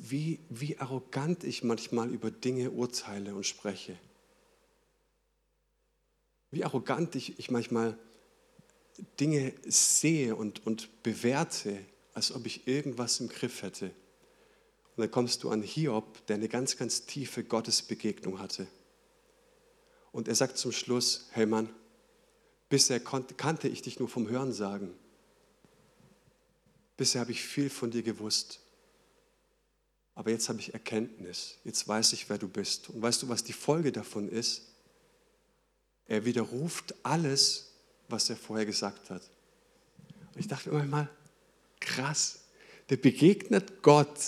wie, 0.02 0.40
wie 0.50 0.78
arrogant 0.78 1.44
ich 1.44 1.64
manchmal 1.64 2.10
über 2.10 2.32
Dinge 2.32 2.72
urteile 2.72 3.34
und 3.34 3.46
spreche. 3.46 3.98
Wie 6.52 6.66
arrogant 6.66 7.16
ich, 7.16 7.40
ich 7.40 7.50
manchmal 7.50 7.98
Dinge 9.20 9.54
sehe 9.66 10.36
und, 10.36 10.66
und 10.66 11.04
bewerte, 11.04 11.78
als 12.14 12.34
ob 12.34 12.46
ich 12.46 12.68
irgendwas 12.68 13.20
im 13.20 13.30
Griff 13.30 13.62
hätte. 13.62 13.86
Und 13.86 15.04
dann 15.04 15.12
kommst 15.12 15.44
du 15.44 15.50
an 15.50 15.62
Hiob, 15.62 16.26
der 16.28 16.36
eine 16.36 16.50
ganz, 16.50 16.76
ganz 16.76 17.06
tiefe 17.06 17.44
Gottesbegegnung 17.46 18.40
hatte. 18.40 18.68
Und 20.20 20.28
er 20.28 20.36
sagt 20.36 20.58
zum 20.58 20.74
Schluss, 20.74 21.28
hey 21.32 21.46
Mann, 21.46 21.70
bisher 22.68 23.00
kannte 23.00 23.70
ich 23.70 23.84
dich 23.84 24.00
nur 24.00 24.10
vom 24.10 24.28
Hören 24.28 24.52
sagen. 24.52 24.94
Bisher 26.98 27.22
habe 27.22 27.32
ich 27.32 27.42
viel 27.42 27.70
von 27.70 27.90
dir 27.90 28.04
gewusst. 28.04 28.60
Aber 30.16 30.30
jetzt 30.30 30.50
habe 30.50 30.60
ich 30.60 30.74
Erkenntnis. 30.74 31.56
Jetzt 31.64 31.88
weiß 31.88 32.12
ich, 32.12 32.30
wer 32.30 32.38
du 32.38 32.50
bist. 32.50 32.90
Und 32.90 33.02
weißt 33.02 33.24
du, 33.24 33.30
was 33.30 33.46
die 33.46 33.54
Folge 33.54 33.94
davon 33.94 34.28
ist? 34.28 34.64
Er 36.06 36.26
widerruft 36.26 36.94
alles, 37.02 37.72
was 38.10 38.30
er 38.30 38.36
vorher 38.36 38.66
gesagt 38.66 39.10
hat. 39.12 39.22
Und 40.34 40.42
ich 40.42 40.50
dachte 40.50 40.70
immer 40.70 40.84
mal, 40.84 41.10
krass, 41.80 42.42
der 42.90 42.98
begegnet 42.98 43.82
Gott. 43.82 44.20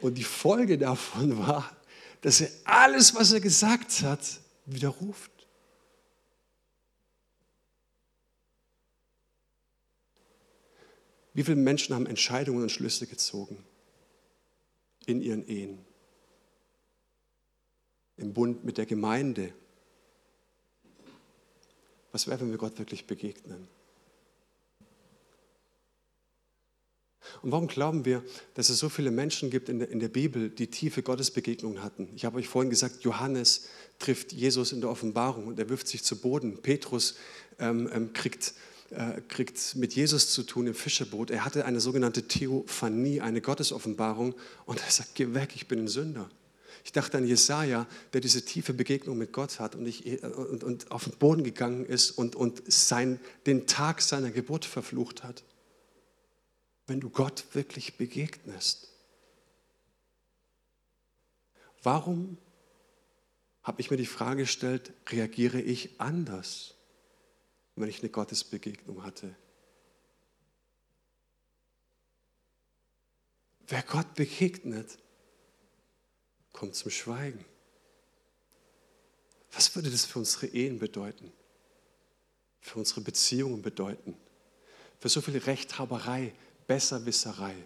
Und 0.00 0.18
die 0.18 0.24
Folge 0.24 0.76
davon 0.76 1.38
war, 1.46 1.76
dass 2.20 2.40
er 2.40 2.50
alles, 2.64 3.14
was 3.14 3.30
er 3.30 3.38
gesagt 3.38 4.02
hat, 4.02 4.40
widerruft. 4.72 5.30
Wie 11.32 11.44
viele 11.44 11.56
Menschen 11.56 11.94
haben 11.94 12.06
Entscheidungen 12.06 12.62
und 12.62 12.70
Schlüsse 12.70 13.06
gezogen 13.06 13.64
in 15.06 15.22
ihren 15.22 15.46
Ehen, 15.46 15.84
im 18.16 18.32
Bund 18.32 18.64
mit 18.64 18.78
der 18.78 18.86
Gemeinde? 18.86 19.54
Was 22.12 22.26
wäre, 22.26 22.40
wenn 22.40 22.50
wir 22.50 22.58
Gott 22.58 22.78
wirklich 22.78 23.06
begegnen? 23.06 23.68
Und 27.42 27.52
warum 27.52 27.66
glauben 27.66 28.04
wir, 28.04 28.22
dass 28.54 28.68
es 28.68 28.78
so 28.78 28.88
viele 28.88 29.10
Menschen 29.10 29.50
gibt 29.50 29.68
in 29.68 29.78
der, 29.78 29.90
in 29.90 30.00
der 30.00 30.08
Bibel, 30.08 30.50
die 30.50 30.68
tiefe 30.68 31.02
Gottesbegegnungen 31.02 31.82
hatten? 31.82 32.08
Ich 32.14 32.24
habe 32.24 32.38
euch 32.38 32.48
vorhin 32.48 32.70
gesagt, 32.70 33.02
Johannes 33.02 33.68
trifft 33.98 34.32
Jesus 34.32 34.72
in 34.72 34.80
der 34.80 34.90
Offenbarung 34.90 35.46
und 35.46 35.58
er 35.58 35.68
wirft 35.68 35.88
sich 35.88 36.02
zu 36.02 36.16
Boden. 36.16 36.60
Petrus 36.62 37.16
ähm, 37.58 37.88
ähm, 37.92 38.12
kriegt, 38.12 38.54
äh, 38.90 39.20
kriegt 39.28 39.76
mit 39.76 39.94
Jesus 39.94 40.30
zu 40.30 40.42
tun 40.42 40.66
im 40.66 40.74
Fischerboot. 40.74 41.30
Er 41.30 41.44
hatte 41.44 41.64
eine 41.64 41.80
sogenannte 41.80 42.26
Theophanie, 42.26 43.20
eine 43.20 43.40
Gottesoffenbarung 43.40 44.34
und 44.66 44.80
er 44.80 44.90
sagt, 44.90 45.14
geh 45.14 45.34
weg, 45.34 45.50
ich 45.54 45.68
bin 45.68 45.80
ein 45.80 45.88
Sünder. 45.88 46.28
Ich 46.84 46.92
dachte 46.92 47.18
an 47.18 47.26
Jesaja, 47.26 47.86
der 48.12 48.20
diese 48.20 48.42
tiefe 48.44 48.72
Begegnung 48.72 49.18
mit 49.18 49.32
Gott 49.32 49.60
hat 49.60 49.74
und, 49.74 49.86
ich, 49.86 50.06
äh, 50.06 50.18
und, 50.26 50.64
und 50.64 50.90
auf 50.90 51.04
den 51.04 51.12
Boden 51.18 51.44
gegangen 51.44 51.84
ist 51.84 52.10
und, 52.12 52.36
und 52.36 52.62
sein, 52.72 53.20
den 53.46 53.66
Tag 53.66 54.00
seiner 54.00 54.30
Geburt 54.30 54.64
verflucht 54.64 55.22
hat 55.22 55.44
wenn 56.86 57.00
du 57.00 57.10
Gott 57.10 57.54
wirklich 57.54 57.96
begegnest? 57.96 58.92
Warum, 61.82 62.36
habe 63.62 63.80
ich 63.80 63.90
mir 63.90 63.96
die 63.96 64.06
Frage 64.06 64.42
gestellt, 64.42 64.92
reagiere 65.08 65.60
ich 65.60 66.00
anders, 66.00 66.74
wenn 67.76 67.88
ich 67.88 68.00
eine 68.00 68.10
Gottesbegegnung 68.10 69.02
hatte? 69.02 69.34
Wer 73.66 73.82
Gott 73.82 74.14
begegnet, 74.14 74.98
kommt 76.52 76.74
zum 76.74 76.90
Schweigen. 76.90 77.44
Was 79.52 79.74
würde 79.74 79.90
das 79.90 80.04
für 80.04 80.18
unsere 80.18 80.46
Ehen 80.48 80.78
bedeuten? 80.78 81.32
Für 82.60 82.78
unsere 82.80 83.00
Beziehungen 83.00 83.62
bedeuten? 83.62 84.16
Für 84.98 85.08
so 85.08 85.20
viel 85.20 85.38
Rechthaberei, 85.38 86.34
Besserwisserei. 86.70 87.56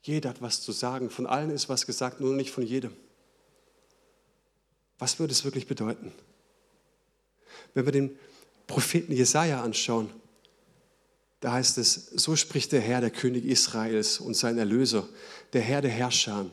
Jeder 0.00 0.30
hat 0.30 0.40
was 0.40 0.62
zu 0.62 0.72
sagen. 0.72 1.10
Von 1.10 1.26
allen 1.26 1.50
ist 1.50 1.68
was 1.68 1.84
gesagt, 1.84 2.18
nur 2.18 2.34
nicht 2.34 2.50
von 2.50 2.64
jedem. 2.64 2.96
Was 4.98 5.18
würde 5.18 5.32
es 5.32 5.44
wirklich 5.44 5.66
bedeuten? 5.66 6.10
Wenn 7.74 7.84
wir 7.84 7.92
den 7.92 8.18
Propheten 8.66 9.12
Jesaja 9.12 9.62
anschauen, 9.62 10.08
Da 11.40 11.52
heißt 11.52 11.76
es, 11.76 12.06
so 12.06 12.36
spricht 12.36 12.72
der 12.72 12.80
Herr, 12.80 13.02
der 13.02 13.10
König 13.10 13.44
Israels 13.44 14.18
und 14.18 14.32
sein 14.34 14.56
Erlöser, 14.56 15.06
der 15.52 15.60
Herr 15.60 15.82
der 15.82 15.90
Herrscher. 15.90 16.46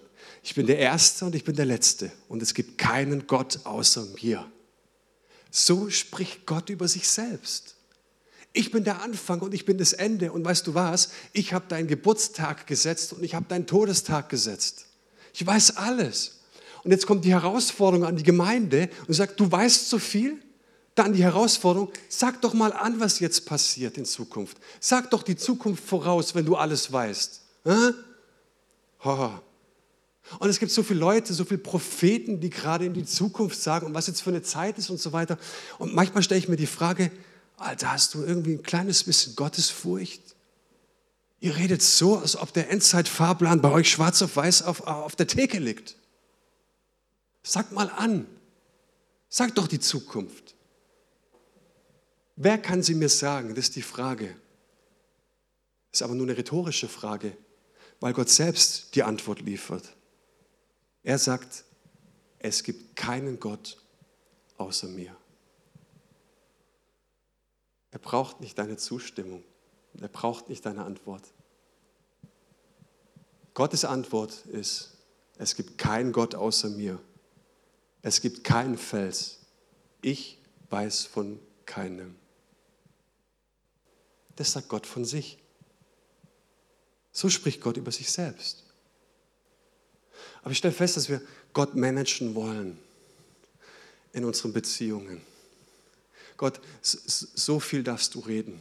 Ich 0.44 0.54
bin 0.54 0.68
der 0.68 0.80
Erste 0.80 1.24
und 1.24 1.34
ich 1.34 1.46
bin 1.46 1.56
der 1.56 1.66
Letzte 1.66 2.12
und 2.28 2.42
es 2.42 2.54
gibt 2.54 2.78
keinen 2.78 3.26
Gott 3.26 3.62
außer 3.64 4.06
mir. 4.22 4.52
So 5.50 5.90
spricht 5.90 6.46
Gott 6.46 6.70
über 6.70 6.90
sich 6.90 7.08
selbst. 7.08 7.77
Ich 8.54 8.72
bin 8.72 8.84
der 8.84 9.02
Anfang 9.02 9.40
und 9.42 9.54
ich 9.54 9.66
bin 9.66 9.78
das 9.78 9.94
Ende. 9.94 10.32
Und 10.32 10.44
weißt 10.44 10.66
du 10.68 10.74
was? 10.74 11.12
Ich 11.34 11.54
habe 11.54 11.66
deinen 11.68 11.88
Geburtstag 11.88 12.66
gesetzt 12.68 13.14
und 13.14 13.24
ich 13.24 13.36
habe 13.36 13.46
deinen 13.48 13.68
Todestag 13.68 14.30
gesetzt. 14.30 14.88
Ich 15.34 15.46
weiß 15.46 15.78
alles. 15.78 16.40
Und 16.84 16.92
jetzt 16.92 17.06
kommt 17.06 17.26
die 17.26 17.32
Herausforderung 17.32 18.06
an 18.06 18.16
die 18.16 18.24
Gemeinde 18.24 18.90
und 19.08 19.14
sagt, 19.14 19.40
du 19.40 19.52
weißt 19.52 19.90
so 19.90 20.00
viel? 20.00 20.42
Dann 20.96 21.14
die 21.14 21.24
Herausforderung, 21.24 21.92
sag 22.10 22.42
doch 22.42 22.54
mal 22.54 22.74
an, 22.74 23.00
was 23.00 23.20
jetzt 23.20 23.46
passiert 23.46 23.98
in 23.98 24.06
Zukunft. 24.06 24.58
Sag 24.80 25.12
doch 25.12 25.22
die 25.22 25.36
Zukunft 25.36 25.84
voraus, 25.84 26.34
wenn 26.34 26.46
du 26.46 26.56
alles 26.56 26.92
weißt. 26.92 27.42
Und 30.40 30.50
es 30.50 30.60
gibt 30.60 30.72
so 30.72 30.82
viele 30.84 31.00
Leute, 31.00 31.34
so 31.34 31.46
viele 31.46 31.60
Propheten, 31.60 32.40
die 32.40 32.50
gerade 32.50 32.86
in 32.86 32.94
die 32.94 33.06
Zukunft 33.06 33.62
sagen 33.62 33.86
und 33.86 33.94
was 33.94 34.08
jetzt 34.08 34.22
für 34.22 34.32
eine 34.32 34.42
Zeit 34.42 34.78
ist 34.78 34.90
und 34.90 35.00
so 35.00 35.14
weiter. 35.14 35.38
Und 35.78 35.94
manchmal 35.94 36.24
stelle 36.24 36.40
ich 36.40 36.50
mir 36.50 36.58
die 36.58 36.66
Frage, 36.66 37.12
Alter, 37.58 37.92
hast 37.92 38.14
du 38.14 38.24
irgendwie 38.24 38.54
ein 38.54 38.64
kleines 38.64 39.04
bisschen 39.04 39.36
Gottesfurcht? 39.36 40.22
Ihr 41.40 41.56
redet 41.56 41.82
so, 41.82 42.18
als 42.18 42.36
ob 42.36 42.54
der 42.54 42.70
Endzeitfahrplan 42.70 43.62
bei 43.62 43.72
euch 43.72 43.90
schwarz 43.90 44.22
auf 44.22 44.36
weiß 44.36 44.64
auf, 44.64 44.82
auf 44.82 45.16
der 45.16 45.28
Theke 45.28 45.60
liegt. 45.60 45.96
Sagt 47.44 47.72
mal 47.72 47.90
an. 47.90 48.28
Sagt 49.30 49.58
doch 49.58 49.68
die 49.68 49.80
Zukunft. 49.80 50.56
Wer 52.36 52.60
kann 52.60 52.84
sie 52.84 52.94
mir 52.94 53.10
sagen? 53.10 53.56
Das 53.56 53.66
ist 53.66 53.76
die 53.76 53.82
Frage. 53.82 54.36
Ist 55.92 56.04
aber 56.04 56.14
nur 56.14 56.28
eine 56.28 56.38
rhetorische 56.38 56.88
Frage, 56.88 57.36
weil 58.00 58.14
Gott 58.14 58.30
selbst 58.30 58.94
die 58.96 59.02
Antwort 59.02 59.42
liefert. 59.42 59.96
Er 61.02 61.18
sagt, 61.18 61.66
es 62.38 62.62
gibt 62.64 62.96
keinen 62.96 63.40
Gott 63.40 63.78
außer 64.58 64.88
mir. 64.88 65.17
Er 67.92 68.00
braucht 68.00 68.42
nicht 68.42 68.58
deine 68.58 68.78
Zustimmung. 68.78 69.44
Er 70.00 70.08
braucht 70.08 70.50
nicht 70.50 70.66
deine 70.66 70.84
Antwort. 70.84 71.24
Gottes 73.54 73.86
Antwort 73.86 74.46
ist, 74.46 74.98
es 75.38 75.56
gibt 75.56 75.78
keinen 75.78 76.12
Gott 76.12 76.36
außer 76.36 76.70
mir. 76.70 77.00
Es 78.02 78.22
gibt 78.22 78.44
keinen 78.44 78.78
Fels. 78.78 79.40
Ich 80.02 80.40
weiß 80.70 81.06
von 81.06 81.40
keinem. 81.66 82.16
Das 84.36 84.52
sagt 84.52 84.70
Gott 84.70 84.86
von 84.86 85.06
sich. 85.06 85.40
So 87.12 87.30
spricht 87.30 87.62
Gott 87.62 87.78
über 87.78 87.92
sich 87.92 88.12
selbst. 88.12 88.64
Aber 90.42 90.52
ich 90.52 90.60
stelle 90.60 90.74
fest, 90.74 90.98
dass 90.98 91.10
wir 91.10 91.22
Gott 91.54 91.76
managen 91.76 92.36
wollen 92.36 92.78
in 94.14 94.24
unseren 94.24 94.54
Beziehungen. 94.54 95.22
Gott, 96.38 96.62
so 96.82 97.60
viel 97.60 97.84
darfst 97.84 98.16
du 98.16 98.20
reden. 98.20 98.60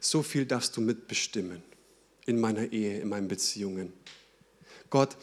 So 0.00 0.22
viel 0.22 0.46
darfst 0.46 0.76
du 0.76 0.80
mitbestimmen 0.80 1.62
in 2.26 2.40
meiner 2.40 2.72
Ehe, 2.72 3.00
in 3.00 3.08
meinen 3.08 3.28
Beziehungen. 3.28 3.92
Gott, 4.90 5.16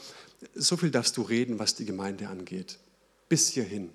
so 0.54 0.78
viel 0.78 0.92
darfst 0.92 1.18
du 1.18 1.22
reden, 1.24 1.60
was 1.60 1.76
die 1.76 1.86
Gemeinde 1.86 2.28
angeht. 2.28 2.78
Bis 3.28 3.50
hierhin. 3.50 3.90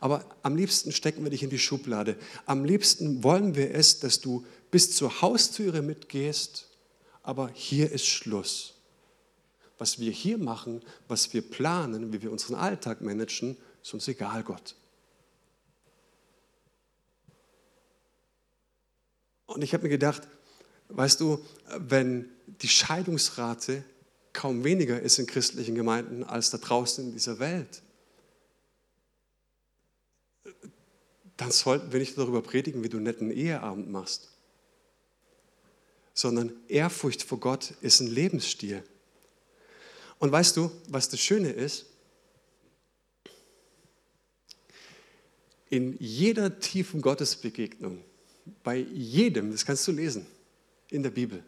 Aber 0.00 0.24
am 0.42 0.56
liebsten 0.56 0.92
stecken 0.92 1.22
wir 1.24 1.30
dich 1.30 1.42
in 1.42 1.50
die 1.50 1.58
Schublade. 1.58 2.16
Am 2.46 2.64
liebsten 2.64 3.22
wollen 3.22 3.54
wir 3.54 3.74
es, 3.74 4.00
dass 4.00 4.20
du 4.20 4.46
bis 4.70 4.94
zur 4.94 5.20
Haustüre 5.20 5.82
mitgehst, 5.82 6.68
aber 7.22 7.50
hier 7.52 7.90
ist 7.90 8.06
Schluss. 8.06 8.74
Was 9.78 9.98
wir 9.98 10.10
hier 10.10 10.38
machen, 10.38 10.82
was 11.08 11.34
wir 11.34 11.42
planen, 11.42 12.12
wie 12.12 12.22
wir 12.22 12.32
unseren 12.32 12.54
Alltag 12.54 13.02
managen, 13.02 13.56
ist 13.82 13.92
uns 13.92 14.08
egal, 14.08 14.42
Gott. 14.42 14.74
Und 19.46 19.62
ich 19.62 19.72
habe 19.72 19.84
mir 19.84 19.90
gedacht, 19.90 20.22
weißt 20.88 21.20
du, 21.20 21.44
wenn 21.78 22.28
die 22.46 22.68
Scheidungsrate 22.68 23.84
kaum 24.32 24.64
weniger 24.64 25.00
ist 25.00 25.18
in 25.18 25.26
christlichen 25.26 25.74
Gemeinden 25.74 26.24
als 26.24 26.50
da 26.50 26.58
draußen 26.58 27.04
in 27.04 27.12
dieser 27.12 27.38
Welt, 27.38 27.82
dann 31.36 31.50
sollten 31.50 31.92
wir 31.92 32.00
nicht 32.00 32.16
darüber 32.16 32.42
predigen, 32.42 32.82
wie 32.82 32.88
du 32.88 32.96
einen 32.96 33.04
netten 33.04 33.30
Eheabend 33.30 33.90
machst, 33.90 34.30
sondern 36.14 36.52
Ehrfurcht 36.68 37.22
vor 37.22 37.38
Gott 37.40 37.72
ist 37.82 38.00
ein 38.00 38.06
Lebensstil. 38.06 38.82
Und 40.18 40.32
weißt 40.32 40.56
du, 40.56 40.70
was 40.88 41.08
das 41.08 41.20
Schöne 41.20 41.50
ist? 41.50 41.86
In 45.68 45.96
jeder 45.98 46.58
tiefen 46.58 47.02
Gottesbegegnung 47.02 48.02
bei 48.62 48.78
jedem, 48.78 49.50
das 49.52 49.64
kannst 49.64 49.86
du 49.88 49.92
lesen 49.92 50.26
in 50.90 51.02
der 51.02 51.10
Bibel. 51.10 51.42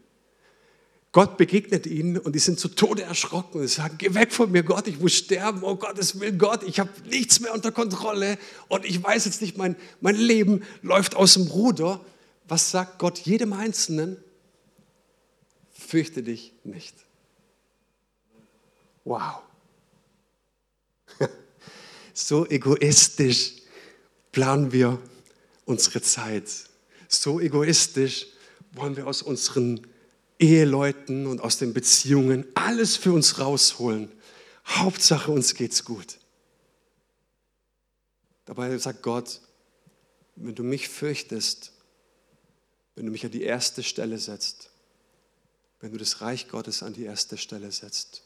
Gott 1.13 1.39
begegnet 1.39 1.87
ihnen 1.87 2.19
und 2.19 2.35
die 2.35 2.39
sind 2.39 2.61
zu 2.61 2.69
Tode 2.69 3.03
erschrocken 3.03 3.61
und 3.61 3.69
sagen, 3.69 3.97
geh 3.99 4.13
weg 4.15 4.33
von 4.33 4.53
mir, 4.53 4.63
Gott, 4.63 4.87
ich 4.87 5.01
muss 5.01 5.15
sterben, 5.15 5.63
oh 5.63 5.75
Gottes 5.77 6.21
Willen, 6.21 6.39
Gott, 6.39 6.63
ich 6.63 6.81
habe 6.81 6.91
nichts 7.09 7.41
mehr 7.41 7.55
unter 7.55 7.73
Kontrolle 7.73 8.39
und 8.69 8.85
ich 8.85 9.03
weiß 9.03 9.25
jetzt 9.25 9.41
nicht, 9.41 9.57
mein, 9.57 9.75
mein 10.01 10.17
Leben 10.17 10.63
läuft 10.83 11.17
aus 11.17 11.35
dem 11.35 11.47
Ruder. 11.47 12.05
Was 12.47 12.71
sagt 12.71 12.99
Gott 12.99 13.19
jedem 13.19 13.53
Einzelnen? 13.53 14.17
Fürchte 15.73 16.23
dich 16.23 16.53
nicht. 16.65 16.95
Wow. 19.05 19.41
So 22.13 22.47
egoistisch 22.47 23.53
planen 24.33 24.73
wir 24.73 25.01
unsere 25.67 26.03
Zeit 26.03 26.68
so 27.09 27.41
egoistisch 27.41 28.27
wollen 28.73 28.97
wir 28.97 29.07
aus 29.07 29.23
unseren 29.23 29.87
Eheleuten 30.39 31.27
und 31.27 31.41
aus 31.41 31.59
den 31.59 31.73
Beziehungen 31.73 32.47
alles 32.55 32.97
für 32.97 33.13
uns 33.13 33.39
rausholen. 33.39 34.13
Hauptsache, 34.67 35.33
uns 35.33 35.55
geht's 35.55 35.85
gut. 35.85 36.19
Dabei 38.45 38.77
sagt 38.79 39.03
Gott, 39.03 39.41
wenn 40.37 40.55
du 40.55 40.63
mich 40.63 40.89
fürchtest, 40.89 41.73
wenn 42.95 43.07
du 43.07 43.13
mich 43.13 43.25
an 43.25 43.31
die 43.31 43.43
erste 43.43 43.83
Stelle 43.83 44.19
setzt, 44.19 44.71
wenn 45.81 45.93
du 45.93 45.99
das 45.99 46.21
Reich 46.21 46.49
Gottes 46.49 46.83
an 46.83 46.93
die 46.93 47.05
erste 47.05 47.37
Stelle 47.37 47.71
setzt, 47.73 48.23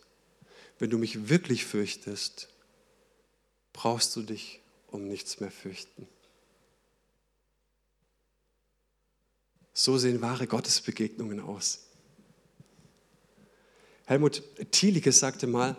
wenn 0.78 0.90
du 0.90 0.98
mich 0.98 1.28
wirklich 1.28 1.64
fürchtest, 1.64 2.48
brauchst 3.72 4.14
du 4.16 4.22
dich 4.22 4.60
um 4.88 5.06
nichts 5.08 5.40
mehr 5.40 5.50
fürchten. 5.50 6.06
So 9.72 9.98
sehen 9.98 10.20
wahre 10.20 10.46
Gottesbegegnungen 10.46 11.40
aus. 11.40 11.86
Helmut 14.04 14.42
Thielicke 14.70 15.12
sagte 15.12 15.46
mal, 15.46 15.76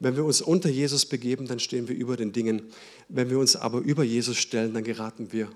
wenn 0.00 0.16
wir 0.16 0.24
uns 0.24 0.40
unter 0.40 0.68
Jesus 0.68 1.06
begeben, 1.06 1.46
dann 1.46 1.58
stehen 1.58 1.88
wir 1.88 1.96
über 1.96 2.16
den 2.16 2.32
Dingen. 2.32 2.70
Wenn 3.08 3.30
wir 3.30 3.38
uns 3.38 3.56
aber 3.56 3.78
über 3.80 4.04
Jesus 4.04 4.36
stellen, 4.36 4.74
dann 4.74 4.84
geraten 4.84 5.32
wir 5.32 5.50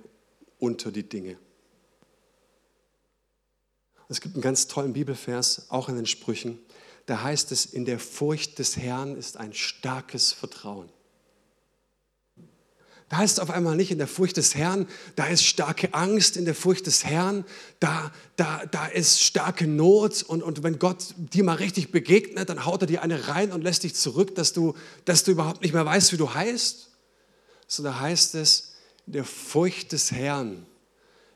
unter 0.58 0.90
die 0.90 1.08
Dinge. 1.08 1.38
Es 4.08 4.20
gibt 4.20 4.34
einen 4.34 4.42
ganz 4.42 4.66
tollen 4.66 4.92
Bibelvers, 4.92 5.70
auch 5.70 5.88
in 5.88 5.96
den 5.96 6.06
Sprüchen. 6.06 6.58
Da 7.06 7.22
heißt 7.22 7.50
es, 7.52 7.66
in 7.66 7.84
der 7.84 7.98
Furcht 7.98 8.58
des 8.58 8.76
Herrn 8.76 9.16
ist 9.16 9.36
ein 9.36 9.54
starkes 9.54 10.32
Vertrauen. 10.32 10.90
Da 13.12 13.18
heißt 13.18 13.34
es 13.34 13.40
auf 13.40 13.50
einmal 13.50 13.76
nicht 13.76 13.90
in 13.90 13.98
der 13.98 14.08
Furcht 14.08 14.38
des 14.38 14.54
Herrn, 14.54 14.88
da 15.16 15.26
ist 15.26 15.44
starke 15.44 15.92
Angst 15.92 16.38
in 16.38 16.46
der 16.46 16.54
Furcht 16.54 16.86
des 16.86 17.04
Herrn, 17.04 17.44
da, 17.78 18.10
da, 18.36 18.64
da 18.64 18.86
ist 18.86 19.22
starke 19.22 19.66
Not 19.66 20.22
und, 20.22 20.42
und 20.42 20.62
wenn 20.62 20.78
Gott 20.78 21.14
dir 21.18 21.44
mal 21.44 21.56
richtig 21.56 21.90
begegnet, 21.90 22.48
dann 22.48 22.64
haut 22.64 22.80
er 22.80 22.86
dir 22.86 23.02
eine 23.02 23.28
rein 23.28 23.52
und 23.52 23.60
lässt 23.60 23.82
dich 23.82 23.94
zurück, 23.94 24.34
dass 24.34 24.54
du, 24.54 24.74
dass 25.04 25.24
du 25.24 25.32
überhaupt 25.32 25.60
nicht 25.60 25.74
mehr 25.74 25.84
weißt, 25.84 26.14
wie 26.14 26.16
du 26.16 26.32
heißt. 26.32 26.88
So 27.66 27.82
da 27.82 28.00
heißt 28.00 28.34
es, 28.36 28.76
in 29.06 29.12
der 29.12 29.26
Furcht 29.26 29.92
des 29.92 30.10
Herrn 30.10 30.64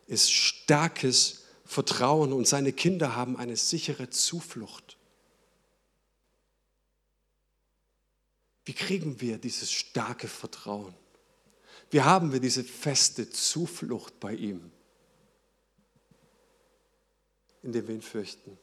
ist 0.07 0.33
starkes 0.33 1.43
Vertrauen 1.67 2.33
und 2.33 2.49
seine 2.49 2.73
Kinder 2.73 3.15
haben 3.17 3.37
eine 3.37 3.59
sichere 3.59 4.09
Zuflucht. 4.09 4.97
Wie 8.65 8.73
kriegen 8.73 9.21
wir 9.21 9.37
dieses 9.37 9.71
starke 9.71 10.27
Vertrauen? 10.27 10.95
Wie 11.91 12.03
haben 12.03 12.33
wir 12.33 12.41
diese 12.41 12.65
feste 12.65 13.31
Zuflucht 13.31 14.19
bei 14.21 14.35
ihm, 14.35 14.71
indem 17.63 17.89
wir 17.89 17.95
ihn 17.95 18.03
fürchten? 18.03 18.59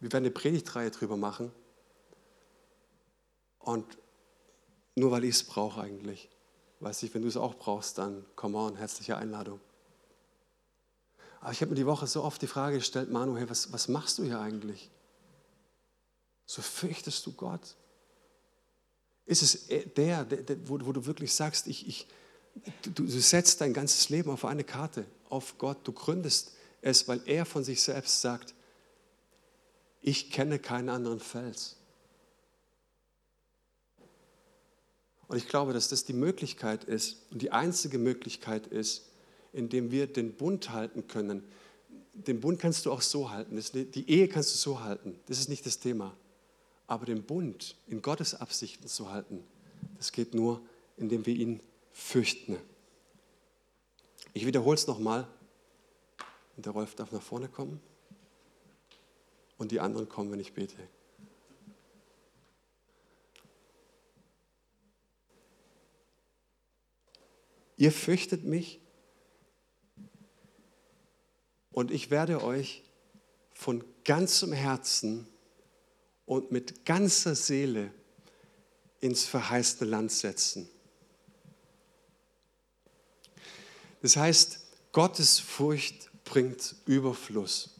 Wir 0.00 0.12
werden 0.12 0.24
eine 0.24 0.32
Predigtreihe 0.32 0.90
drüber 0.90 1.16
machen. 1.16 1.52
Und 3.60 3.98
nur 4.96 5.12
weil 5.12 5.24
ich 5.24 5.36
es 5.36 5.44
brauche 5.44 5.80
eigentlich. 5.80 6.28
Weiß 6.80 7.02
ich, 7.04 7.14
wenn 7.14 7.22
du 7.22 7.28
es 7.28 7.36
auch 7.36 7.54
brauchst, 7.54 7.98
dann 7.98 8.24
come 8.34 8.58
on, 8.58 8.76
herzliche 8.76 9.16
Einladung. 9.16 9.60
Aber 11.40 11.52
ich 11.52 11.60
habe 11.60 11.70
mir 11.70 11.76
die 11.76 11.86
Woche 11.86 12.06
so 12.06 12.22
oft 12.22 12.42
die 12.42 12.46
Frage 12.48 12.78
gestellt, 12.78 13.10
Manu, 13.10 13.36
hey, 13.36 13.48
was, 13.48 13.72
was 13.72 13.88
machst 13.88 14.18
du 14.18 14.24
hier 14.24 14.40
eigentlich? 14.40 14.90
So 16.46 16.62
fürchtest 16.62 17.24
du 17.26 17.32
Gott? 17.32 17.76
Ist 19.32 19.42
es 19.42 19.66
der, 19.96 20.26
der, 20.26 20.42
der 20.42 20.68
wo, 20.68 20.78
wo, 20.84 20.92
du 20.92 21.06
wirklich 21.06 21.32
sagst, 21.32 21.66
ich, 21.66 21.88
ich, 21.88 22.06
du, 22.82 22.90
du 22.90 23.06
setzt 23.08 23.62
dein 23.62 23.72
ganzes 23.72 24.10
Leben 24.10 24.30
auf 24.30 24.44
eine 24.44 24.62
Karte, 24.62 25.06
auf 25.30 25.56
Gott, 25.56 25.78
du 25.84 25.92
gründest 25.92 26.52
es, 26.82 27.08
weil 27.08 27.22
er 27.24 27.46
von 27.46 27.64
sich 27.64 27.80
selbst 27.80 28.20
sagt, 28.20 28.54
ich 30.02 30.30
kenne 30.30 30.58
keinen 30.58 30.90
anderen 30.90 31.18
Fels. 31.18 31.76
Und 35.28 35.38
ich 35.38 35.48
glaube, 35.48 35.72
dass 35.72 35.88
das 35.88 36.04
die 36.04 36.12
Möglichkeit 36.12 36.84
ist 36.84 37.16
und 37.30 37.40
die 37.40 37.52
einzige 37.52 37.96
Möglichkeit 37.96 38.66
ist, 38.66 39.08
indem 39.54 39.90
wir 39.90 40.06
den 40.06 40.34
Bund 40.34 40.68
halten 40.68 41.08
können. 41.08 41.42
Den 42.12 42.40
Bund 42.42 42.60
kannst 42.60 42.84
du 42.84 42.92
auch 42.92 43.00
so 43.00 43.30
halten, 43.30 43.58
die 43.72 44.10
Ehe 44.10 44.28
kannst 44.28 44.52
du 44.52 44.58
so 44.58 44.80
halten, 44.80 45.18
das 45.24 45.38
ist 45.38 45.48
nicht 45.48 45.64
das 45.64 45.78
Thema. 45.78 46.14
Aber 46.92 47.06
den 47.06 47.22
Bund 47.22 47.74
in 47.86 48.02
Gottes 48.02 48.34
Absichten 48.34 48.86
zu 48.86 49.10
halten, 49.10 49.42
das 49.96 50.12
geht 50.12 50.34
nur, 50.34 50.60
indem 50.98 51.24
wir 51.24 51.34
ihn 51.34 51.62
fürchten. 51.90 52.58
Ich 54.34 54.44
wiederhole 54.44 54.74
es 54.74 54.86
nochmal. 54.86 55.26
Und 56.54 56.66
der 56.66 56.74
Rolf 56.74 56.94
darf 56.94 57.10
nach 57.10 57.22
vorne 57.22 57.48
kommen. 57.48 57.80
Und 59.56 59.72
die 59.72 59.80
anderen 59.80 60.06
kommen, 60.06 60.30
wenn 60.32 60.38
ich 60.38 60.52
bete. 60.52 60.76
Ihr 67.78 67.90
fürchtet 67.90 68.44
mich 68.44 68.82
und 71.70 71.90
ich 71.90 72.10
werde 72.10 72.44
euch 72.44 72.84
von 73.54 73.82
ganzem 74.04 74.52
Herzen 74.52 75.31
und 76.26 76.52
mit 76.52 76.84
ganzer 76.84 77.34
Seele 77.34 77.90
ins 79.00 79.24
verheißene 79.24 79.90
Land 79.90 80.12
setzen. 80.12 80.68
Das 84.00 84.16
heißt, 84.16 84.60
Gottes 84.92 85.38
Furcht 85.38 86.10
bringt 86.24 86.74
Überfluss. 86.86 87.70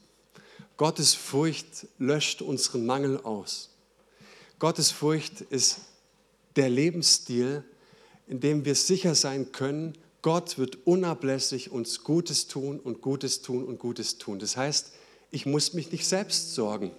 Gottes 0.77 1.13
Furcht 1.13 1.87
löscht 1.97 2.41
unseren 2.41 2.85
Mangel 2.85 3.19
aus. 3.21 3.69
Gottes 4.59 4.91
Furcht 4.91 5.41
ist 5.41 5.81
der 6.55 6.69
Lebensstil, 6.69 7.63
in 8.27 8.39
dem 8.39 8.65
wir 8.65 8.75
sicher 8.75 9.15
sein 9.15 9.51
können, 9.51 9.97
Gott 10.23 10.57
wird 10.57 10.87
unablässig 10.87 11.71
uns 11.71 12.03
Gutes 12.03 12.47
tun 12.47 12.79
und 12.79 13.01
Gutes 13.01 13.41
tun 13.41 13.65
und 13.65 13.77
Gutes 13.77 14.17
tun. 14.17 14.39
Das 14.39 14.55
heißt, 14.55 14.93
ich 15.31 15.45
muss 15.45 15.73
mich 15.73 15.91
nicht 15.91 16.07
selbst 16.07 16.55
sorgen. 16.55 16.91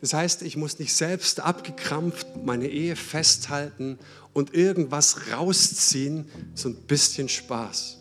Das 0.00 0.14
heißt, 0.14 0.42
ich 0.42 0.56
muss 0.56 0.78
nicht 0.78 0.94
selbst 0.94 1.40
abgekrampft 1.40 2.26
meine 2.44 2.68
Ehe 2.68 2.96
festhalten 2.96 3.98
und 4.32 4.54
irgendwas 4.54 5.32
rausziehen, 5.32 6.26
so 6.54 6.70
ein 6.70 6.74
bisschen 6.74 7.28
Spaß. 7.28 7.98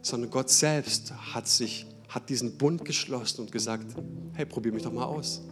Sondern 0.00 0.30
Gott 0.30 0.48
selbst 0.48 1.12
hat 1.34 1.46
sich, 1.46 1.86
hat 2.08 2.28
diesen 2.30 2.56
Bund 2.56 2.84
geschlossen 2.84 3.42
und 3.42 3.52
gesagt, 3.52 3.94
hey, 4.32 4.46
probier 4.46 4.72
mich 4.72 4.82
doch 4.82 4.92
mal 4.92 5.04
aus. 5.04 5.42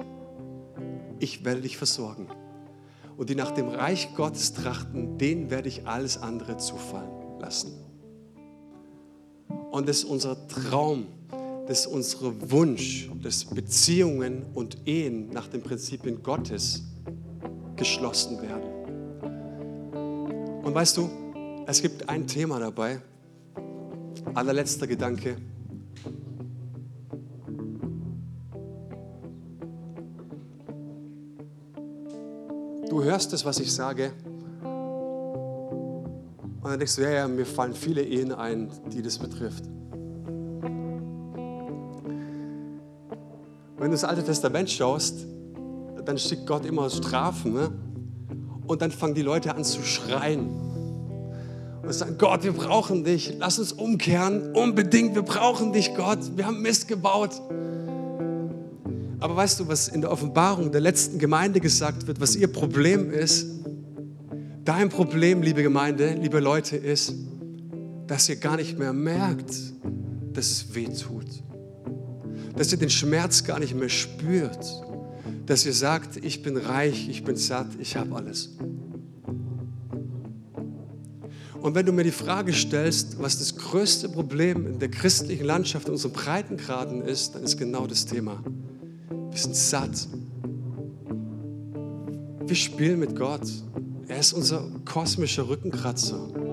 Ich 1.18 1.44
werde 1.44 1.60
dich 1.60 1.76
versorgen 1.76 2.28
und 3.16 3.30
die 3.30 3.34
nach 3.34 3.52
dem 3.52 3.68
Reich 3.68 4.14
Gottes 4.14 4.54
trachten, 4.54 5.18
denen 5.18 5.50
werde 5.50 5.68
ich 5.68 5.86
alles 5.86 6.16
andere 6.18 6.56
zufallen 6.56 7.38
lassen. 7.40 7.72
Und 9.70 9.88
das 9.88 9.98
ist 9.98 10.04
unser 10.04 10.46
Traum, 10.48 11.06
das 11.66 11.80
ist 11.80 11.86
unser 11.86 12.50
Wunsch, 12.50 13.10
dass 13.22 13.44
Beziehungen 13.44 14.44
und 14.54 14.86
Ehen 14.86 15.30
nach 15.30 15.48
den 15.48 15.62
Prinzipien 15.62 16.22
Gottes 16.22 16.82
geschlossen 17.76 18.40
werden. 18.42 18.70
Und 20.62 20.74
weißt 20.74 20.96
du, 20.96 21.08
es 21.66 21.80
gibt 21.80 22.08
ein 22.08 22.26
Thema 22.26 22.58
dabei, 22.58 23.00
allerletzter 24.34 24.86
Gedanke, 24.86 25.36
Du 32.94 33.02
hörst 33.02 33.32
es, 33.32 33.44
was 33.44 33.58
ich 33.58 33.74
sage. 33.74 34.12
Und 36.62 36.62
dann 36.62 36.78
denkst 36.78 36.94
du, 36.94 37.02
ja, 37.02 37.10
ja, 37.10 37.26
mir 37.26 37.44
fallen 37.44 37.74
viele 37.74 38.02
Ehen 38.02 38.30
ein, 38.30 38.70
die 38.92 39.02
das 39.02 39.18
betrifft. 39.18 39.64
Wenn 43.84 43.90
du 43.90 43.96
das 43.96 44.04
Alte 44.04 44.24
Testament 44.24 44.70
schaust, 44.70 45.26
dann 46.06 46.16
schickt 46.16 46.46
Gott 46.46 46.64
immer 46.64 46.88
Strafen. 46.88 47.52
Ne? 47.52 47.70
Und 48.66 48.80
dann 48.80 48.90
fangen 48.90 49.12
die 49.12 49.20
Leute 49.20 49.54
an 49.54 49.62
zu 49.62 49.82
schreien. 49.82 50.48
Und 51.82 51.92
sagen, 51.92 52.14
Gott, 52.16 52.44
wir 52.44 52.52
brauchen 52.52 53.04
dich. 53.04 53.34
Lass 53.38 53.58
uns 53.58 53.72
umkehren. 53.72 54.52
Unbedingt, 54.54 55.14
wir 55.14 55.20
brauchen 55.20 55.74
dich, 55.74 55.94
Gott. 55.94 56.18
Wir 56.34 56.46
haben 56.46 56.62
Mist 56.62 56.88
gebaut. 56.88 57.32
Aber 59.20 59.36
weißt 59.36 59.60
du, 59.60 59.68
was 59.68 59.88
in 59.88 60.00
der 60.00 60.10
Offenbarung 60.10 60.72
der 60.72 60.80
letzten 60.80 61.18
Gemeinde 61.18 61.60
gesagt 61.60 62.06
wird, 62.06 62.22
was 62.22 62.36
ihr 62.36 62.50
Problem 62.50 63.10
ist? 63.10 63.46
Dein 64.64 64.88
Problem, 64.88 65.42
liebe 65.42 65.62
Gemeinde, 65.62 66.14
liebe 66.14 66.40
Leute, 66.40 66.78
ist, 66.78 67.12
dass 68.06 68.30
ihr 68.30 68.36
gar 68.36 68.56
nicht 68.56 68.78
mehr 68.78 68.94
merkt, 68.94 69.54
dass 70.32 70.50
es 70.50 70.74
weh 70.74 70.86
tut. 70.86 71.44
Dass 72.56 72.72
ihr 72.72 72.78
den 72.78 72.90
Schmerz 72.90 73.44
gar 73.44 73.58
nicht 73.58 73.74
mehr 73.74 73.88
spürt. 73.88 74.64
Dass 75.46 75.66
ihr 75.66 75.72
sagt, 75.72 76.24
ich 76.24 76.42
bin 76.42 76.56
reich, 76.56 77.08
ich 77.08 77.24
bin 77.24 77.36
satt, 77.36 77.68
ich 77.78 77.96
habe 77.96 78.14
alles. 78.14 78.56
Und 81.64 81.74
wenn 81.74 81.86
du 81.86 81.92
mir 81.92 82.04
die 82.04 82.10
Frage 82.10 82.52
stellst, 82.52 83.18
was 83.22 83.38
das 83.38 83.56
größte 83.56 84.10
Problem 84.10 84.66
in 84.66 84.78
der 84.78 84.90
christlichen 84.90 85.46
Landschaft, 85.46 85.86
in 85.88 85.92
unseren 85.94 86.12
Breitengraden 86.12 87.00
ist, 87.00 87.34
dann 87.34 87.42
ist 87.42 87.56
genau 87.56 87.86
das 87.86 88.04
Thema. 88.04 88.44
Wir 89.30 89.38
sind 89.38 89.56
satt. 89.56 90.06
Wir 92.46 92.54
spielen 92.54 92.98
mit 92.98 93.16
Gott. 93.16 93.50
Er 94.08 94.18
ist 94.18 94.34
unser 94.34 94.70
kosmischer 94.84 95.48
Rückenkratzer. 95.48 96.43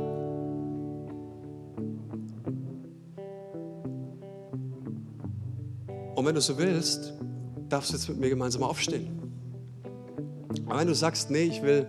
Und 6.21 6.27
wenn 6.27 6.35
du 6.35 6.41
so 6.41 6.55
willst, 6.59 7.13
darfst 7.67 7.89
du 7.89 7.95
jetzt 7.95 8.07
mit 8.07 8.19
mir 8.19 8.29
gemeinsam 8.29 8.61
aufstehen. 8.61 9.07
Aber 10.67 10.77
wenn 10.77 10.87
du 10.87 10.93
sagst, 10.93 11.31
nee, 11.31 11.45
ich 11.45 11.63
will, 11.63 11.87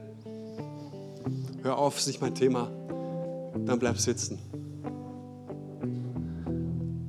hör 1.63 1.77
auf, 1.77 1.99
ist 1.99 2.07
nicht 2.07 2.23
mein 2.23 2.35
Thema, 2.35 2.71
dann 3.67 3.79
bleib 3.79 3.99
sitzen. 3.99 4.39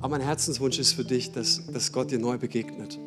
Aber 0.00 0.10
mein 0.10 0.20
Herzenswunsch 0.20 0.78
ist 0.78 0.92
für 0.92 1.04
dich, 1.06 1.32
dass, 1.32 1.64
dass 1.72 1.92
Gott 1.92 2.10
dir 2.10 2.18
neu 2.18 2.36
begegnet. 2.36 2.98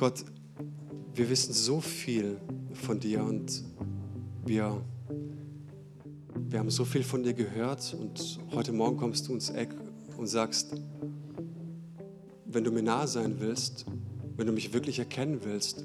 Gott, 0.00 0.24
wir 1.14 1.28
wissen 1.28 1.52
so 1.52 1.78
viel 1.78 2.40
von 2.72 2.98
dir 2.98 3.22
und 3.22 3.62
wir, 4.46 4.80
wir 6.48 6.58
haben 6.58 6.70
so 6.70 6.86
viel 6.86 7.02
von 7.02 7.22
dir 7.22 7.34
gehört 7.34 7.92
und 7.92 8.38
heute 8.54 8.72
Morgen 8.72 8.96
kommst 8.96 9.28
du 9.28 9.34
ins 9.34 9.50
Eck 9.50 9.68
und 10.16 10.26
sagst, 10.26 10.72
wenn 12.46 12.64
du 12.64 12.72
mir 12.72 12.82
nahe 12.82 13.06
sein 13.08 13.40
willst, 13.40 13.84
wenn 14.38 14.46
du 14.46 14.54
mich 14.54 14.72
wirklich 14.72 14.98
erkennen 14.98 15.40
willst, 15.42 15.84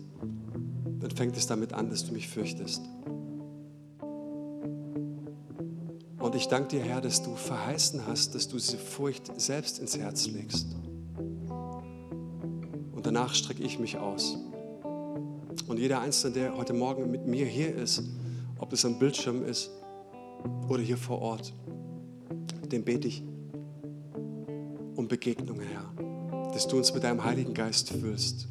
dann 1.01 1.11
fängt 1.11 1.36
es 1.36 1.45
damit 1.45 1.74
an, 1.74 1.89
dass 1.89 2.05
du 2.05 2.13
mich 2.13 2.30
fürchtest. 2.30 2.84
Und 6.20 6.36
ich 6.36 6.47
danke 6.47 6.70
dir, 6.70 6.84
Herr, 6.86 7.01
dass 7.01 7.22
du 7.22 7.36
verheißen 7.36 8.07
hast, 8.07 8.34
dass 8.34 8.47
du 8.47 8.55
diese 8.55 8.78
Furcht 8.78 9.38
selbst 9.41 9.80
ins 9.80 9.97
Herz 9.97 10.26
legst 10.28 10.74
danach 13.16 13.34
strecke 13.34 13.63
ich 13.63 13.80
mich 13.80 13.97
aus. 13.97 14.38
Und 15.68 15.80
jeder 15.80 16.01
Einzelne, 16.01 16.34
der 16.34 16.57
heute 16.57 16.74
Morgen 16.74 17.09
mit 17.09 17.26
mir 17.26 17.45
hier 17.45 17.74
ist, 17.74 18.03
ob 18.59 18.74
es 18.74 18.84
am 18.84 18.99
Bildschirm 18.99 19.45
ist 19.45 19.72
oder 20.68 20.82
hier 20.82 20.97
vor 20.97 21.22
Ort, 21.22 21.53
dem 22.70 22.84
bete 22.84 23.07
ich 23.07 23.24
um 24.97 25.07
Begegnungen, 25.07 25.66
Herr. 25.66 26.51
Dass 26.51 26.68
du 26.68 26.76
uns 26.76 26.93
mit 26.93 27.05
deinem 27.05 27.24
Heiligen 27.24 27.53
Geist 27.53 27.89
füllst. 27.89 28.49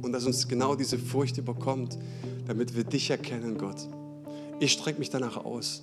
Und 0.00 0.12
dass 0.12 0.24
uns 0.24 0.48
genau 0.48 0.74
diese 0.74 0.98
Furcht 0.98 1.36
überkommt, 1.36 1.98
damit 2.46 2.74
wir 2.74 2.84
dich 2.84 3.10
erkennen, 3.10 3.58
Gott. 3.58 3.86
Ich 4.60 4.72
strecke 4.72 4.98
mich 4.98 5.10
danach 5.10 5.36
aus. 5.36 5.82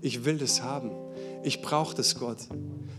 Ich 0.00 0.24
will 0.24 0.38
das 0.38 0.62
haben. 0.62 0.90
Ich 1.42 1.60
brauche 1.60 1.94
das, 1.94 2.14
Gott. 2.14 2.38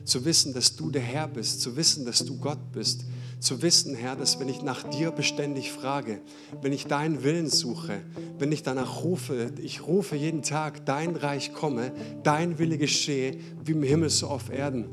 Zu 0.05 0.25
wissen, 0.25 0.53
dass 0.53 0.75
du 0.75 0.91
der 0.91 1.01
Herr 1.01 1.27
bist, 1.27 1.61
zu 1.61 1.75
wissen, 1.75 2.05
dass 2.05 2.23
du 2.23 2.37
Gott 2.37 2.71
bist, 2.71 3.05
zu 3.41 3.63
wissen, 3.63 3.95
Herr, 3.95 4.15
dass 4.15 4.39
wenn 4.39 4.47
ich 4.47 4.61
nach 4.61 4.83
dir 4.83 5.09
beständig 5.09 5.71
frage, 5.71 6.21
wenn 6.61 6.71
ich 6.71 6.85
deinen 6.85 7.23
Willen 7.23 7.49
suche, 7.49 8.01
wenn 8.37 8.51
ich 8.51 8.61
danach 8.61 9.03
rufe, 9.03 9.51
ich 9.59 9.87
rufe 9.87 10.15
jeden 10.15 10.43
Tag, 10.43 10.85
dein 10.85 11.15
Reich 11.15 11.51
komme, 11.51 11.91
dein 12.23 12.59
Wille 12.59 12.77
geschehe, 12.77 13.37
wie 13.65 13.71
im 13.71 13.81
Himmel 13.81 14.11
so 14.11 14.27
auf 14.27 14.51
Erden, 14.51 14.89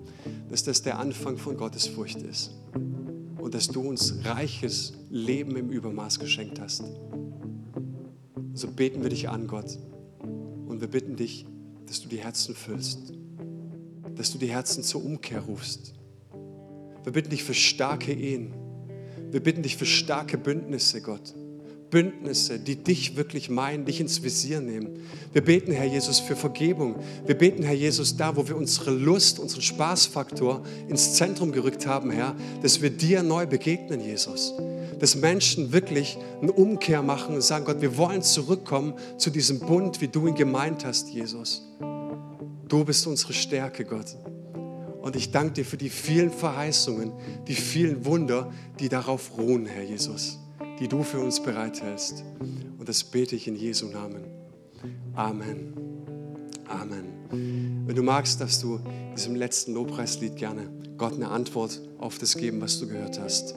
dass 0.49 0.64
das 0.64 0.80
der 0.80 0.99
Anfang 0.99 1.36
von 1.36 1.59
Gottesfurcht 1.59 2.22
ist 2.22 2.53
und 3.38 3.53
dass 3.53 3.68
du 3.68 3.82
uns 3.82 4.14
reiches 4.24 4.94
Leben 5.11 5.55
im 5.57 5.68
Übermaß 5.68 6.18
geschenkt 6.18 6.59
hast. 6.59 6.84
So 8.55 8.68
beten 8.68 9.03
wir 9.03 9.11
dich 9.11 9.28
an, 9.28 9.46
Gott, 9.46 9.78
und 10.66 10.80
wir 10.80 10.88
bitten 10.88 11.16
dich, 11.16 11.44
dass 11.86 12.01
du 12.01 12.09
die 12.09 12.18
Herzen 12.18 12.55
füllst, 12.55 13.12
dass 14.14 14.32
du 14.32 14.38
die 14.38 14.49
Herzen 14.49 14.82
zur 14.82 15.05
Umkehr 15.05 15.40
rufst 15.40 15.97
wir 17.09 17.13
bitten 17.15 17.31
dich 17.31 17.43
für 17.43 17.55
starke 17.55 18.13
Ehen. 18.13 18.53
Wir 19.31 19.41
bitten 19.41 19.63
dich 19.63 19.79
für 19.79 19.87
starke 19.87 20.37
Bündnisse, 20.37 21.01
Gott. 21.01 21.35
Bündnisse, 21.89 22.59
die 22.59 22.77
dich 22.77 23.17
wirklich 23.17 23.49
meinen, 23.49 23.87
dich 23.87 23.99
ins 23.99 24.23
Visier 24.23 24.61
nehmen. 24.61 25.07
Wir 25.33 25.43
beten, 25.43 25.73
Herr 25.73 25.87
Jesus, 25.87 26.21
für 26.21 26.37
Vergebung. 26.37 26.97
Wir 27.25 27.35
beten, 27.35 27.63
Herr 27.63 27.73
Jesus, 27.73 28.19
da, 28.19 28.37
wo 28.37 28.47
wir 28.47 28.59
unsere 28.59 28.91
Lust, 28.91 29.39
unseren 29.39 29.63
Spaßfaktor 29.63 30.63
ins 30.87 31.15
Zentrum 31.15 31.51
gerückt 31.51 31.87
haben, 31.87 32.11
Herr, 32.11 32.37
dass 32.61 32.83
wir 32.83 32.91
dir 32.91 33.23
neu 33.23 33.47
begegnen, 33.47 34.03
Jesus. 34.03 34.53
Dass 34.99 35.17
Menschen 35.17 35.73
wirklich 35.73 36.19
eine 36.43 36.53
Umkehr 36.53 37.01
machen 37.01 37.37
und 37.37 37.41
sagen, 37.41 37.65
Gott, 37.65 37.81
wir 37.81 37.97
wollen 37.97 38.23
zurückkommen 38.23 38.93
zu 39.17 39.31
diesem 39.31 39.61
Bund, 39.61 40.03
wie 40.03 40.09
du 40.09 40.27
ihn 40.27 40.35
gemeint 40.35 40.85
hast, 40.85 41.09
Jesus. 41.09 41.63
Du 42.69 42.85
bist 42.85 43.07
unsere 43.07 43.33
Stärke, 43.33 43.87
Gott. 43.87 44.15
Und 45.01 45.16
ich 45.16 45.30
danke 45.30 45.55
dir 45.55 45.64
für 45.64 45.76
die 45.76 45.90
vielen 45.90 46.30
Verheißungen, 46.30 47.12
die 47.46 47.55
vielen 47.55 48.05
Wunder, 48.05 48.53
die 48.80 48.88
darauf 48.88 49.36
ruhen, 49.38 49.66
Herr 49.66 49.84
Jesus, 49.84 50.38
die 50.80 50.88
du 50.88 51.03
für 51.03 51.20
uns 51.20 51.42
bereithältst. 51.42 52.24
Und 52.78 52.88
das 52.88 53.05
bete 53.05 53.36
ich 53.36 53.46
in 53.46 53.57
Jesu 53.57 53.86
Namen. 53.86 54.24
Amen. 55.14 55.74
Amen. 56.68 57.84
Wenn 57.86 57.96
du 57.96 58.03
magst, 58.03 58.40
darfst 58.40 58.62
du 58.62 58.80
diesem 59.14 59.34
letzten 59.34 59.74
Lobpreislied 59.74 60.36
gerne 60.36 60.68
Gott 60.96 61.14
eine 61.14 61.28
Antwort 61.28 61.80
auf 61.99 62.18
das 62.18 62.36
geben, 62.36 62.61
was 62.61 62.78
du 62.78 62.88
gehört 62.88 63.18
hast. 63.20 63.55